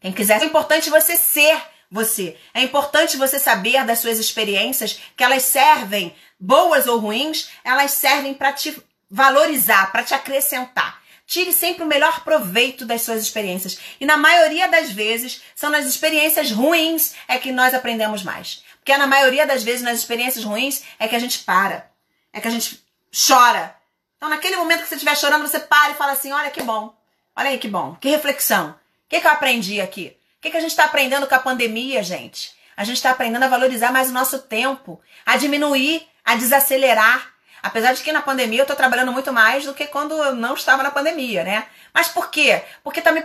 [0.00, 2.36] Quem quiser, é importante você ser você.
[2.54, 8.32] É importante você saber das suas experiências, que elas servem, boas ou ruins, elas servem
[8.32, 8.74] para te
[9.10, 11.02] valorizar, para te acrescentar.
[11.26, 13.78] Tire sempre o melhor proveito das suas experiências.
[14.00, 18.64] E na maioria das vezes, são nas experiências ruins é que nós aprendemos mais.
[18.78, 21.88] Porque na maioria das vezes, nas experiências ruins, é que a gente para.
[22.32, 23.78] É que a gente chora.
[24.20, 26.94] Então, naquele momento que você estiver chorando, você para e fala assim: olha que bom,
[27.34, 28.72] olha aí que bom, que reflexão.
[28.72, 28.74] O
[29.08, 30.14] que, que eu aprendi aqui?
[30.36, 32.54] O que, que a gente está aprendendo com a pandemia, gente?
[32.76, 37.32] A gente está aprendendo a valorizar mais o nosso tempo, a diminuir, a desacelerar.
[37.62, 40.52] Apesar de que na pandemia eu estou trabalhando muito mais do que quando eu não
[40.52, 41.66] estava na pandemia, né?
[41.94, 42.62] Mas por quê?
[42.84, 43.24] Porque está me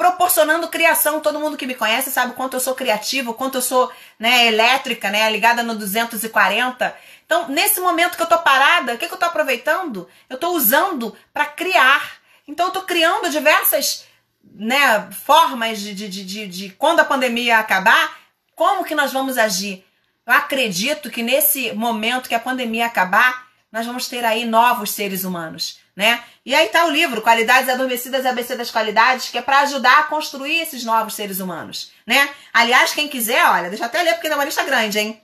[0.00, 1.20] proporcionando criação.
[1.20, 4.46] Todo mundo que me conhece sabe quanto eu sou criativo, o quanto eu sou né,
[4.46, 6.96] elétrica, né, ligada no 240.
[7.26, 10.08] Então, nesse momento que eu tô parada, o que, que eu tô aproveitando?
[10.26, 12.12] Eu tô usando para criar.
[12.48, 14.06] Então, eu tô criando diversas
[14.42, 18.18] né, formas de, de, de, de, quando a pandemia acabar,
[18.56, 19.84] como que nós vamos agir?
[20.26, 25.24] Eu acredito que nesse momento que a pandemia acabar, nós vamos ter aí novos seres
[25.24, 26.22] humanos, né?
[26.44, 30.02] E aí tá o livro Qualidades Adormecidas ABC das Qualidades, que é para ajudar a
[30.04, 32.28] construir esses novos seres humanos, né?
[32.52, 35.20] Aliás, quem quiser, olha, deixa eu até ler porque é uma lista grande, hein?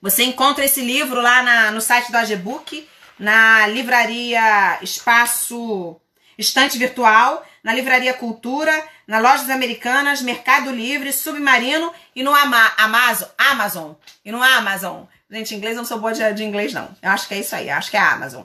[0.00, 6.00] Você encontra esse livro lá na, no site do Agebook, na livraria Espaço
[6.38, 8.72] Estante Virtual, na Livraria Cultura,
[9.06, 13.92] na Lojas Americanas, Mercado Livre, Submarino e no Ama Amazon, Amazon.
[14.24, 15.04] E no Amazon.
[15.28, 16.88] Gente, inglês não sou boa de, de inglês, não.
[17.02, 18.44] Eu acho que é isso aí, acho que é a Amazon.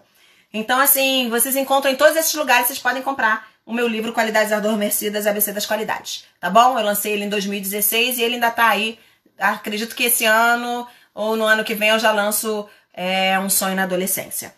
[0.53, 4.51] Então, assim, vocês encontram em todos esses lugares, vocês podem comprar o meu livro Qualidades
[4.51, 6.25] Adormecidas, ABC das Qualidades.
[6.39, 6.77] Tá bom?
[6.77, 8.99] Eu lancei ele em 2016 e ele ainda tá aí.
[9.39, 13.75] Acredito que esse ano ou no ano que vem eu já lanço é, Um Sonho
[13.75, 14.53] na Adolescência.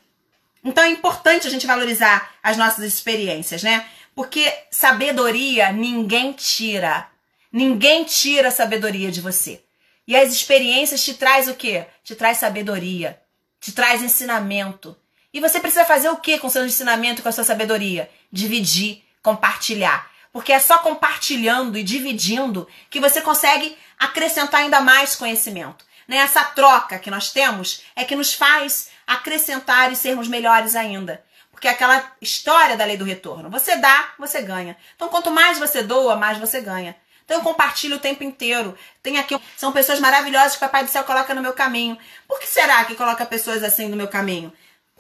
[0.64, 3.86] Então é importante a gente valorizar as nossas experiências, né?
[4.16, 7.08] Porque sabedoria ninguém tira.
[7.52, 9.62] Ninguém tira a sabedoria de você.
[10.08, 11.86] E as experiências te traz o quê?
[12.04, 13.20] Te traz sabedoria,
[13.60, 14.96] te traz ensinamento.
[15.36, 18.10] E você precisa fazer o que com seu ensinamento, com a sua sabedoria?
[18.32, 20.10] Dividir, compartilhar.
[20.32, 25.84] Porque é só compartilhando e dividindo que você consegue acrescentar ainda mais conhecimento.
[26.08, 26.16] Né?
[26.20, 31.22] Essa troca que nós temos é que nos faz acrescentar e sermos melhores ainda.
[31.52, 33.50] Porque é aquela história da lei do retorno.
[33.50, 34.78] Você dá, você ganha.
[34.96, 36.96] Então, quanto mais você doa, mais você ganha.
[37.26, 38.78] Então, eu compartilho o tempo inteiro.
[39.04, 41.98] Tem aqui, são pessoas maravilhosas que o Papai do Céu coloca no meu caminho.
[42.26, 44.54] Por que será que coloca pessoas assim no meu caminho?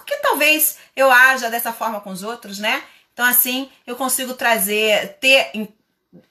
[0.06, 2.84] Porque talvez eu haja dessa forma com os outros, né?
[3.14, 5.68] Então, assim, eu consigo trazer, ter em,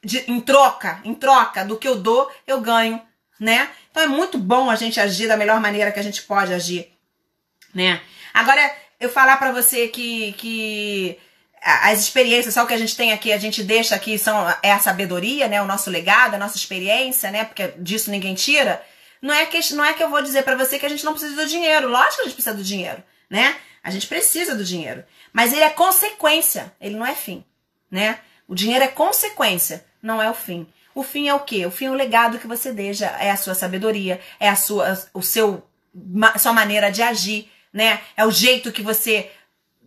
[0.03, 3.01] de, em troca, em troca do que eu dou, eu ganho,
[3.41, 3.71] né?
[3.91, 6.95] Então, é muito bom a gente agir da melhor maneira que a gente pode agir
[7.75, 8.01] né?
[8.33, 11.19] Agora, eu falar para você que, que
[11.61, 14.73] as experiências, só o que a gente tem aqui, a gente deixa aqui, são, é
[14.73, 15.61] a sabedoria, né?
[15.61, 17.45] O nosso legado, a nossa experiência, né?
[17.45, 18.83] Porque disso ninguém tira.
[19.21, 21.13] Não é que, não é que eu vou dizer para você que a gente não
[21.13, 21.89] precisa do dinheiro.
[21.89, 23.03] Lógico que a gente precisa do dinheiro,
[23.35, 23.57] né?
[23.83, 25.05] A gente precisa do dinheiro.
[25.33, 27.45] Mas ele é consequência, ele não é fim,
[27.91, 28.21] né?
[28.47, 30.69] O dinheiro é consequência, não é o fim.
[30.95, 31.67] O fim é o quê?
[31.67, 34.97] O fim é o legado que você deixa, é a sua sabedoria, é a sua,
[35.13, 35.67] o seu,
[36.39, 38.01] sua maneira de agir, né?
[38.17, 39.33] É o jeito que você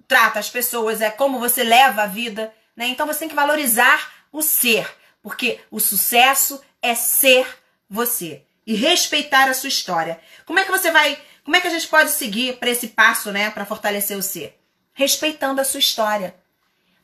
[0.10, 2.88] trata as pessoas, é como você leva a vida, né?
[2.88, 7.48] Então você tem que valorizar o ser, porque o sucesso é ser
[7.90, 10.20] você e respeitar a sua história.
[10.46, 13.32] Como é que você vai, como é que a gente pode seguir para esse passo,
[13.32, 14.60] né, para fortalecer o ser?
[14.92, 16.36] Respeitando a sua história.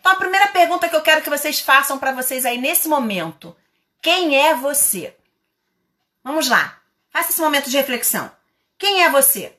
[0.01, 3.55] Então a primeira pergunta que eu quero que vocês façam para vocês aí nesse momento,
[4.01, 5.15] quem é você?
[6.21, 6.77] Vamos lá.
[7.09, 8.29] Faça esse momento de reflexão.
[8.77, 9.57] Quem é você?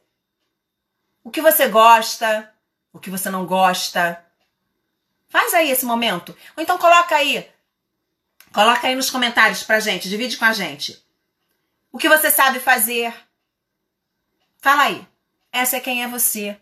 [1.24, 2.52] o que você gosta,
[2.92, 4.22] o que você não gosta.
[5.26, 6.36] Faz aí esse momento.
[6.54, 7.50] Ou então coloca aí.
[8.52, 11.02] Coloca aí nos comentários pra gente, divide com a gente.
[11.90, 13.12] O que você sabe fazer?
[14.64, 15.06] Fala aí.
[15.52, 16.56] Essa é quem é você.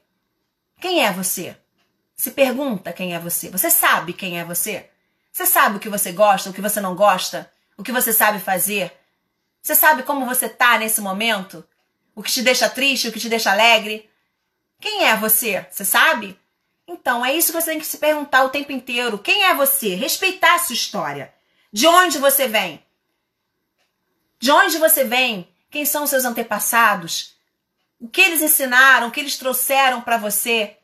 [0.80, 1.56] Quem é você?
[2.16, 3.48] Se pergunta quem é você.
[3.48, 4.90] Você sabe quem é você?
[5.30, 7.48] Você sabe o que você gosta, o que você não gosta?
[7.76, 8.92] O que você sabe fazer?
[9.62, 11.64] Você sabe como você tá nesse momento?
[12.12, 14.10] O que te deixa triste, o que te deixa alegre?
[14.80, 15.64] Quem é você?
[15.70, 16.36] Você sabe?
[16.88, 19.16] Então, é isso que você tem que se perguntar o tempo inteiro.
[19.16, 19.94] Quem é você?
[19.94, 21.32] Respeitar a sua história.
[21.72, 22.84] De onde você vem?
[24.40, 25.48] De onde você vem?
[25.70, 27.40] Quem são os seus antepassados?
[28.02, 29.06] O que eles ensinaram?
[29.06, 30.76] O que eles trouxeram para você?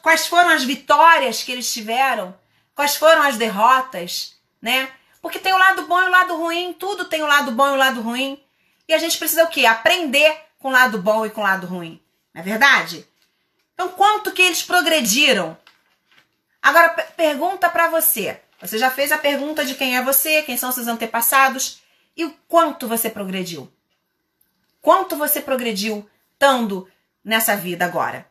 [0.00, 2.32] Quais foram as vitórias que eles tiveram?
[2.72, 4.36] Quais foram as derrotas?
[4.62, 4.88] Né?
[5.20, 7.72] Porque tem o lado bom e o lado ruim, tudo tem o lado bom e
[7.72, 8.40] o lado ruim.
[8.86, 9.66] E a gente precisa o quê?
[9.66, 12.00] Aprender com o lado bom e com o lado ruim.
[12.32, 13.04] Não é verdade?
[13.74, 15.58] Então, quanto que eles progrediram?
[16.62, 18.40] Agora, pergunta para você.
[18.60, 21.82] Você já fez a pergunta de quem é você, quem são seus antepassados
[22.16, 23.68] e o quanto você progrediu?
[24.84, 26.86] Quanto você progrediu estando
[27.24, 28.30] nessa vida agora?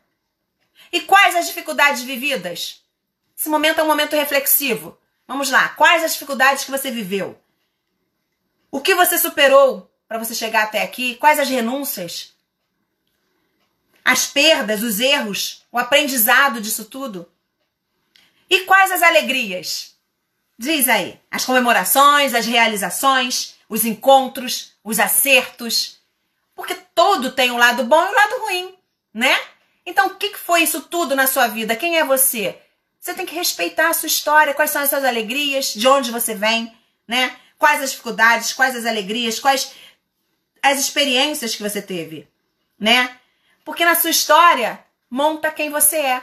[0.90, 2.82] E quais as dificuldades vividas?
[3.36, 4.96] Esse momento é um momento reflexivo.
[5.26, 5.70] Vamos lá.
[5.70, 7.36] Quais as dificuldades que você viveu?
[8.70, 11.16] O que você superou para você chegar até aqui?
[11.16, 12.34] Quais as renúncias?
[14.04, 17.26] as perdas, os erros, o aprendizado disso tudo?
[18.50, 19.94] E quais as alegrias?
[20.58, 25.98] Diz aí, as comemorações, as realizações, os encontros, os acertos.
[26.54, 28.74] Porque todo tem um lado bom e um lado ruim,
[29.12, 29.38] né?
[29.86, 31.76] Então, o que foi isso tudo na sua vida?
[31.76, 32.58] Quem é você?
[32.98, 36.34] Você tem que respeitar a sua história, quais são as suas alegrias, de onde você
[36.34, 36.74] vem,
[37.06, 37.36] né?
[37.58, 39.74] Quais as dificuldades, quais as alegrias, quais
[40.62, 42.26] as experiências que você teve,
[42.78, 43.14] né?
[43.64, 46.22] Porque na sua história monta quem você é.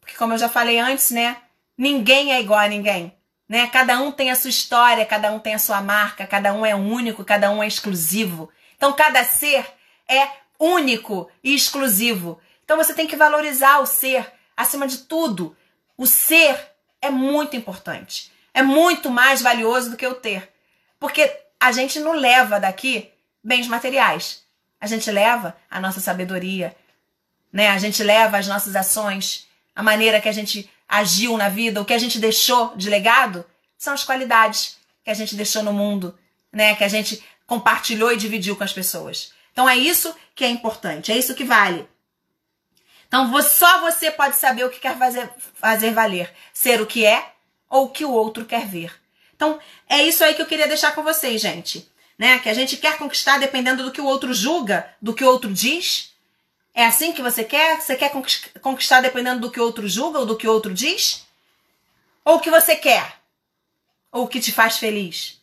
[0.00, 1.36] Porque como eu já falei antes, né?
[1.76, 3.14] Ninguém é igual a ninguém,
[3.46, 3.66] né?
[3.66, 6.74] Cada um tem a sua história, cada um tem a sua marca, cada um é
[6.74, 8.50] único, cada um é exclusivo.
[8.82, 9.64] Então cada ser
[10.08, 10.28] é
[10.58, 12.40] único e exclusivo.
[12.64, 15.56] Então você tem que valorizar o ser acima de tudo.
[15.96, 16.58] O ser
[17.00, 18.32] é muito importante.
[18.52, 20.52] É muito mais valioso do que o ter.
[20.98, 23.08] Porque a gente não leva daqui
[23.40, 24.42] bens materiais.
[24.80, 26.74] A gente leva a nossa sabedoria,
[27.52, 27.68] né?
[27.68, 31.84] A gente leva as nossas ações, a maneira que a gente agiu na vida, o
[31.84, 33.46] que a gente deixou de legado,
[33.78, 36.18] são as qualidades que a gente deixou no mundo,
[36.52, 36.74] né?
[36.74, 37.22] Que a gente
[37.52, 39.30] compartilhou e dividiu com as pessoas.
[39.52, 41.86] Então é isso que é importante, é isso que vale.
[43.06, 47.32] Então só você pode saber o que quer fazer, fazer valer, ser o que é
[47.68, 48.98] ou o que o outro quer ver.
[49.36, 51.86] Então é isso aí que eu queria deixar com vocês, gente.
[52.18, 52.38] Né?
[52.38, 55.52] Que a gente quer conquistar dependendo do que o outro julga, do que o outro
[55.52, 56.14] diz.
[56.72, 57.82] É assim que você quer?
[57.82, 58.10] Você quer
[58.62, 61.26] conquistar dependendo do que o outro julga ou do que o outro diz?
[62.24, 63.18] Ou o que você quer?
[64.10, 65.38] Ou o que te faz feliz?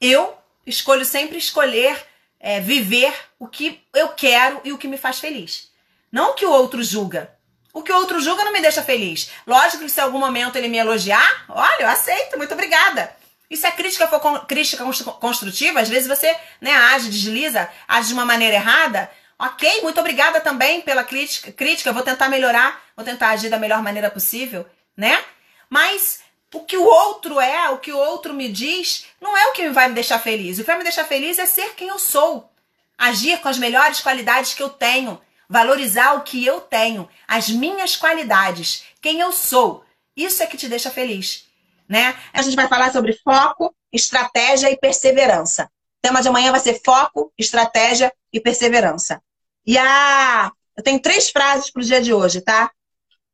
[0.00, 1.96] Eu escolho sempre escolher
[2.38, 5.70] é, viver o que eu quero e o que me faz feliz.
[6.10, 7.32] Não o que o outro julga.
[7.72, 9.30] O que o outro julga não me deixa feliz.
[9.46, 13.14] Lógico que se em algum momento ele me elogiar, olha, eu aceito, muito obrigada.
[13.48, 14.84] E se a crítica for crítica
[15.20, 20.40] construtiva, às vezes você né, age, desliza, age de uma maneira errada, ok, muito obrigada
[20.40, 25.22] também pela crítica, crítica, vou tentar melhorar, vou tentar agir da melhor maneira possível, né?
[25.68, 26.20] Mas
[26.52, 29.68] o que o outro é, o que o outro me diz, não é o que
[29.70, 30.58] vai me deixar feliz.
[30.58, 32.50] O que vai me deixar feliz é ser quem eu sou.
[32.96, 35.20] Agir com as melhores qualidades que eu tenho.
[35.48, 39.84] Valorizar o que eu tenho, as minhas qualidades, quem eu sou.
[40.16, 41.46] Isso é que te deixa feliz,
[41.86, 42.18] né?
[42.32, 45.64] A gente vai falar sobre foco, estratégia e perseverança.
[45.64, 49.22] O tema de amanhã vai ser foco, estratégia e perseverança.
[49.66, 52.70] E a eu tenho três frases para o dia de hoje, tá?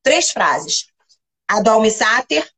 [0.02, 0.88] Três frases.
[1.46, 2.50] A do Sater,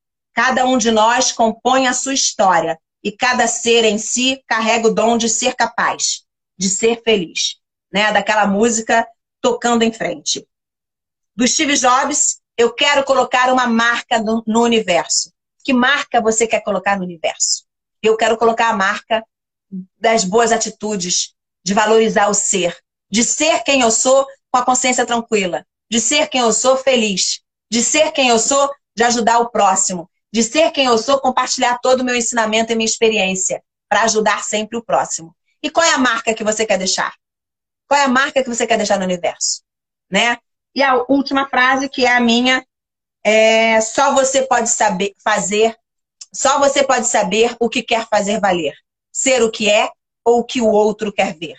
[0.42, 4.94] Cada um de nós compõe a sua história e cada ser em si carrega o
[4.94, 6.22] dom de ser capaz,
[6.58, 7.56] de ser feliz.
[7.92, 8.10] Né?
[8.10, 9.06] Daquela música
[9.38, 10.48] tocando em frente.
[11.36, 15.30] Do Steve Jobs, eu quero colocar uma marca no, no universo.
[15.62, 17.66] Que marca você quer colocar no universo?
[18.02, 19.22] Eu quero colocar a marca
[19.98, 22.74] das boas atitudes, de valorizar o ser,
[23.10, 27.42] de ser quem eu sou com a consciência tranquila, de ser quem eu sou feliz,
[27.70, 31.78] de ser quem eu sou de ajudar o próximo, de ser quem eu sou, compartilhar
[31.78, 35.34] todo o meu ensinamento e minha experiência para ajudar sempre o próximo.
[35.62, 37.14] E qual é a marca que você quer deixar?
[37.88, 39.62] Qual é a marca que você quer deixar no universo?
[40.08, 40.38] Né?
[40.74, 42.64] E a última frase, que é a minha,
[43.24, 45.76] é só você pode saber fazer,
[46.32, 48.74] só você pode saber o que quer fazer valer.
[49.12, 49.90] Ser o que é
[50.24, 51.56] ou o que o outro quer ver.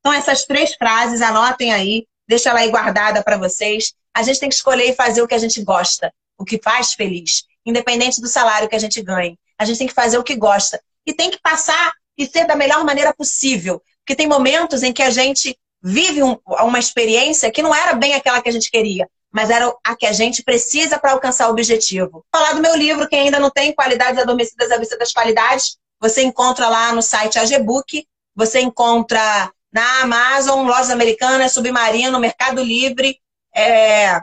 [0.00, 3.92] Então, essas três frases, anotem aí, deixa ela aí guardada para vocês.
[4.14, 6.94] A gente tem que escolher e fazer o que a gente gosta, o que faz
[6.94, 9.38] feliz independente do salário que a gente ganhe.
[9.58, 10.80] A gente tem que fazer o que gosta.
[11.06, 13.82] E tem que passar e ser da melhor maneira possível.
[13.98, 18.14] Porque tem momentos em que a gente vive um, uma experiência que não era bem
[18.14, 21.50] aquela que a gente queria, mas era a que a gente precisa para alcançar o
[21.50, 22.24] objetivo.
[22.34, 26.22] Falar do meu livro, quem ainda não tem Qualidades Adormecidas à Vista das Qualidades, você
[26.22, 33.18] encontra lá no site AGBook, você encontra na Amazon, Lojas Americanas, Submarino, Mercado Livre,
[33.54, 34.20] é,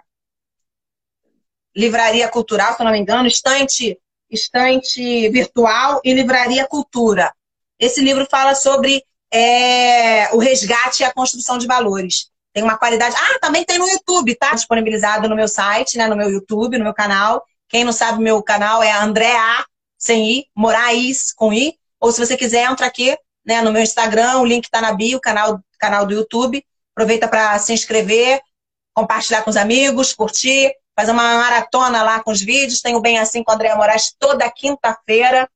[1.76, 3.98] Livraria Cultural, se eu não me engano, Estante,
[4.30, 7.34] Estante Virtual e Livraria Cultura.
[7.80, 9.04] Esse livro fala sobre
[9.34, 12.30] é, o resgate e a construção de valores.
[12.54, 13.16] Tem uma qualidade.
[13.18, 14.54] Ah, também tem no YouTube, tá?
[14.54, 16.08] Disponibilizado no meu site, né?
[16.08, 17.44] No meu YouTube, no meu canal.
[17.70, 19.66] Quem não sabe, meu canal é Andréa,
[19.98, 21.76] sem I, Moraes com I.
[22.00, 25.20] Ou se você quiser, entra aqui né, no meu Instagram, o link está na bio,
[25.20, 26.64] canal, canal do YouTube.
[26.94, 28.42] Aproveita para se inscrever,
[28.94, 32.82] compartilhar com os amigos, curtir fazer uma maratona lá com os vídeos.
[32.82, 35.50] Tenho Bem Assim com a Andréa Moraes toda quinta-feira.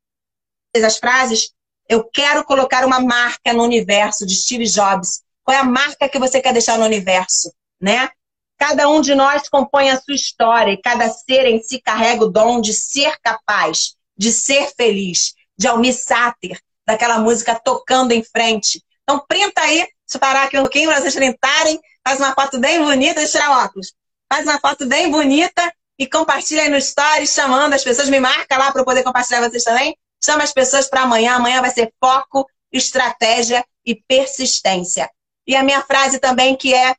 [0.76, 1.54] As frases.
[1.88, 5.22] Eu quero colocar uma marca no universo de Steve Jobs.
[5.44, 7.54] Qual é a marca que você quer deixar no universo?
[7.80, 8.10] Né?
[8.58, 12.30] Cada um de nós compõe a sua história e cada ser em si carrega o
[12.30, 18.84] dom de ser capaz, de ser feliz, de Almir Sater, daquela música tocando em frente.
[19.04, 22.80] Então, printa aí, se parar aqui um pouquinho para vocês printarem, faz uma foto bem
[22.84, 23.94] bonita, deixa tirar óculos
[24.32, 28.10] faz uma foto bem bonita e compartilha aí no stories, chamando as pessoas.
[28.10, 29.98] Me marca lá para eu poder compartilhar vocês também.
[30.24, 31.36] Chama as pessoas para amanhã.
[31.36, 35.10] Amanhã vai ser foco, estratégia e persistência.
[35.48, 36.96] E a minha frase também que é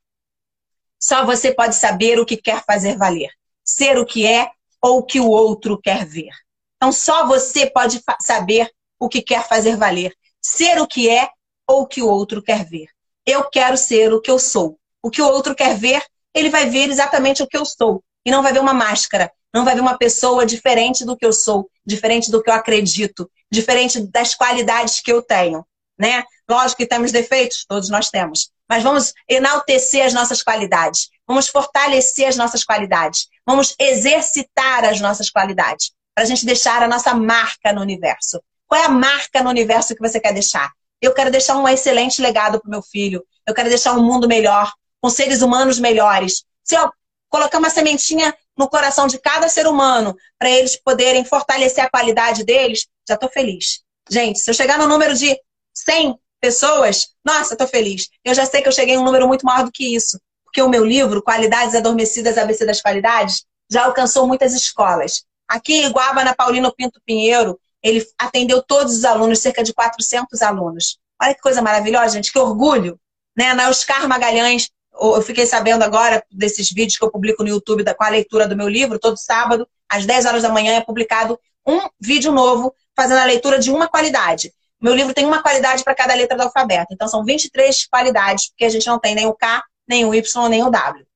[0.98, 3.30] só você pode saber o que quer fazer valer.
[3.64, 4.50] Ser o que é
[4.80, 6.30] ou o que o outro quer ver.
[6.76, 10.14] Então só você pode saber o que quer fazer valer.
[10.40, 11.28] Ser o que é
[11.66, 12.88] ou o que o outro quer ver.
[13.26, 14.78] Eu quero ser o que eu sou.
[15.02, 16.02] O que o outro quer ver
[16.36, 18.04] ele vai ver exatamente o que eu sou.
[18.24, 19.32] E não vai ver uma máscara.
[19.54, 23.30] Não vai ver uma pessoa diferente do que eu sou, diferente do que eu acredito,
[23.50, 25.64] diferente das qualidades que eu tenho.
[25.98, 26.24] Né?
[26.48, 28.50] Lógico que temos defeitos, todos nós temos.
[28.68, 31.08] Mas vamos enaltecer as nossas qualidades.
[31.26, 33.28] Vamos fortalecer as nossas qualidades.
[33.46, 35.92] Vamos exercitar as nossas qualidades.
[36.14, 38.42] Para a gente deixar a nossa marca no universo.
[38.66, 40.70] Qual é a marca no universo que você quer deixar?
[41.00, 43.24] Eu quero deixar um excelente legado para o meu filho.
[43.46, 44.70] Eu quero deixar um mundo melhor,
[45.00, 46.44] com seres humanos melhores.
[46.64, 46.90] Se eu
[47.28, 52.44] colocar uma sementinha no coração de cada ser humano para eles poderem fortalecer a qualidade
[52.44, 53.82] deles, já estou feliz.
[54.08, 55.38] Gente, se eu chegar no número de
[55.74, 58.08] 100 pessoas, nossa, estou feliz.
[58.24, 60.18] Eu já sei que eu cheguei a um número muito maior do que isso.
[60.44, 65.24] Porque o meu livro, Qualidades Adormecidas, ABC das Qualidades, já alcançou muitas escolas.
[65.48, 70.40] Aqui em Iguaba, na Paulino Pinto Pinheiro, ele atendeu todos os alunos, cerca de 400
[70.42, 70.98] alunos.
[71.20, 72.98] Olha que coisa maravilhosa, gente, que orgulho.
[73.36, 73.52] Né?
[73.54, 78.04] Na Oscar Magalhães, eu fiquei sabendo agora desses vídeos que eu publico no YouTube com
[78.04, 81.80] a leitura do meu livro, todo sábado, às 10 horas da manhã, é publicado um
[82.00, 84.52] vídeo novo fazendo a leitura de uma qualidade.
[84.80, 86.92] Meu livro tem uma qualidade para cada letra do alfabeto.
[86.92, 90.48] Então, são 23 qualidades, porque a gente não tem nem o K, nem o Y,
[90.48, 91.06] nem o W.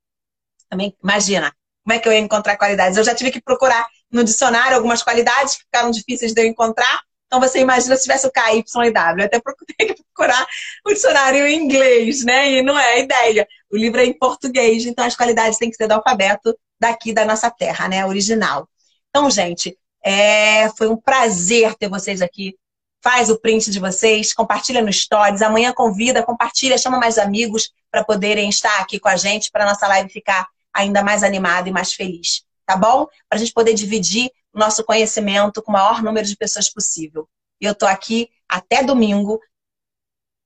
[0.69, 1.53] Também, imagina,
[1.85, 2.97] como é que eu ia encontrar qualidades?
[2.97, 7.03] Eu já tive que procurar no dicionário algumas qualidades que ficaram difíceis de eu encontrar.
[7.27, 9.23] Então, você imagina se tivesse o K, Y e W.
[9.23, 10.47] Eu até procurei procurar
[10.85, 12.51] o dicionário em inglês, né?
[12.51, 13.47] E não é a ideia.
[13.71, 17.25] O livro é em português, então as qualidades têm que ser do alfabeto daqui da
[17.25, 18.05] nossa terra, né?
[18.05, 18.69] Original.
[19.09, 20.69] Então, gente, é...
[20.71, 22.55] foi um prazer ter vocês aqui
[23.03, 25.43] faz o print de vocês, compartilha no Stories.
[25.43, 29.87] Amanhã convida, compartilha, chama mais amigos para poderem estar aqui com a gente, para nossa
[29.89, 32.45] live ficar ainda mais animada e mais feliz.
[32.67, 33.07] Tá bom?
[33.29, 37.29] Para a gente poder dividir o nosso conhecimento com o maior número de pessoas possível.
[37.61, 39.41] E eu tô aqui até domingo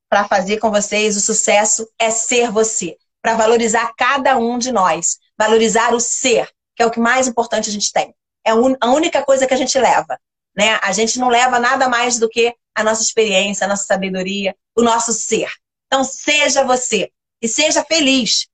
[0.08, 5.18] para fazer com vocês o sucesso é ser você, para valorizar cada um de nós,
[5.34, 6.46] valorizar o ser,
[6.76, 8.14] que é o que mais importante a gente tem.
[8.46, 10.20] É a única coisa que a gente leva.
[10.54, 10.78] Né?
[10.82, 14.82] A gente não leva nada mais do que a nossa experiência, a nossa sabedoria, o
[14.82, 15.50] nosso ser.
[15.86, 17.10] Então, seja você
[17.40, 18.46] e seja feliz.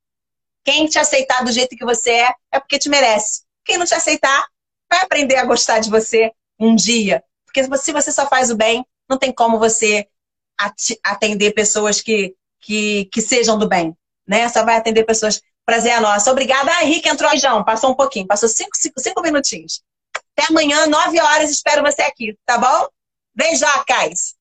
[0.65, 3.43] Quem te aceitar do jeito que você é, é porque te merece.
[3.65, 4.47] Quem não te aceitar,
[4.89, 7.25] vai aprender a gostar de você um dia.
[7.45, 10.07] Porque se você só faz o bem, não tem como você
[11.03, 13.97] atender pessoas que, que, que sejam do bem.
[14.31, 14.49] Né?
[14.49, 15.43] Só vai atender pessoas.
[15.67, 16.31] Prazer é nosso.
[16.31, 16.71] Obrigada.
[16.77, 17.65] Ah, Henrique entrou, João.
[17.65, 18.29] Passou um pouquinho.
[18.29, 19.83] Passou cinco, cinco, cinco minutinhos.
[20.37, 22.89] Até amanhã, 9 horas, espero você aqui, tá bom?
[23.35, 24.40] Beijocas!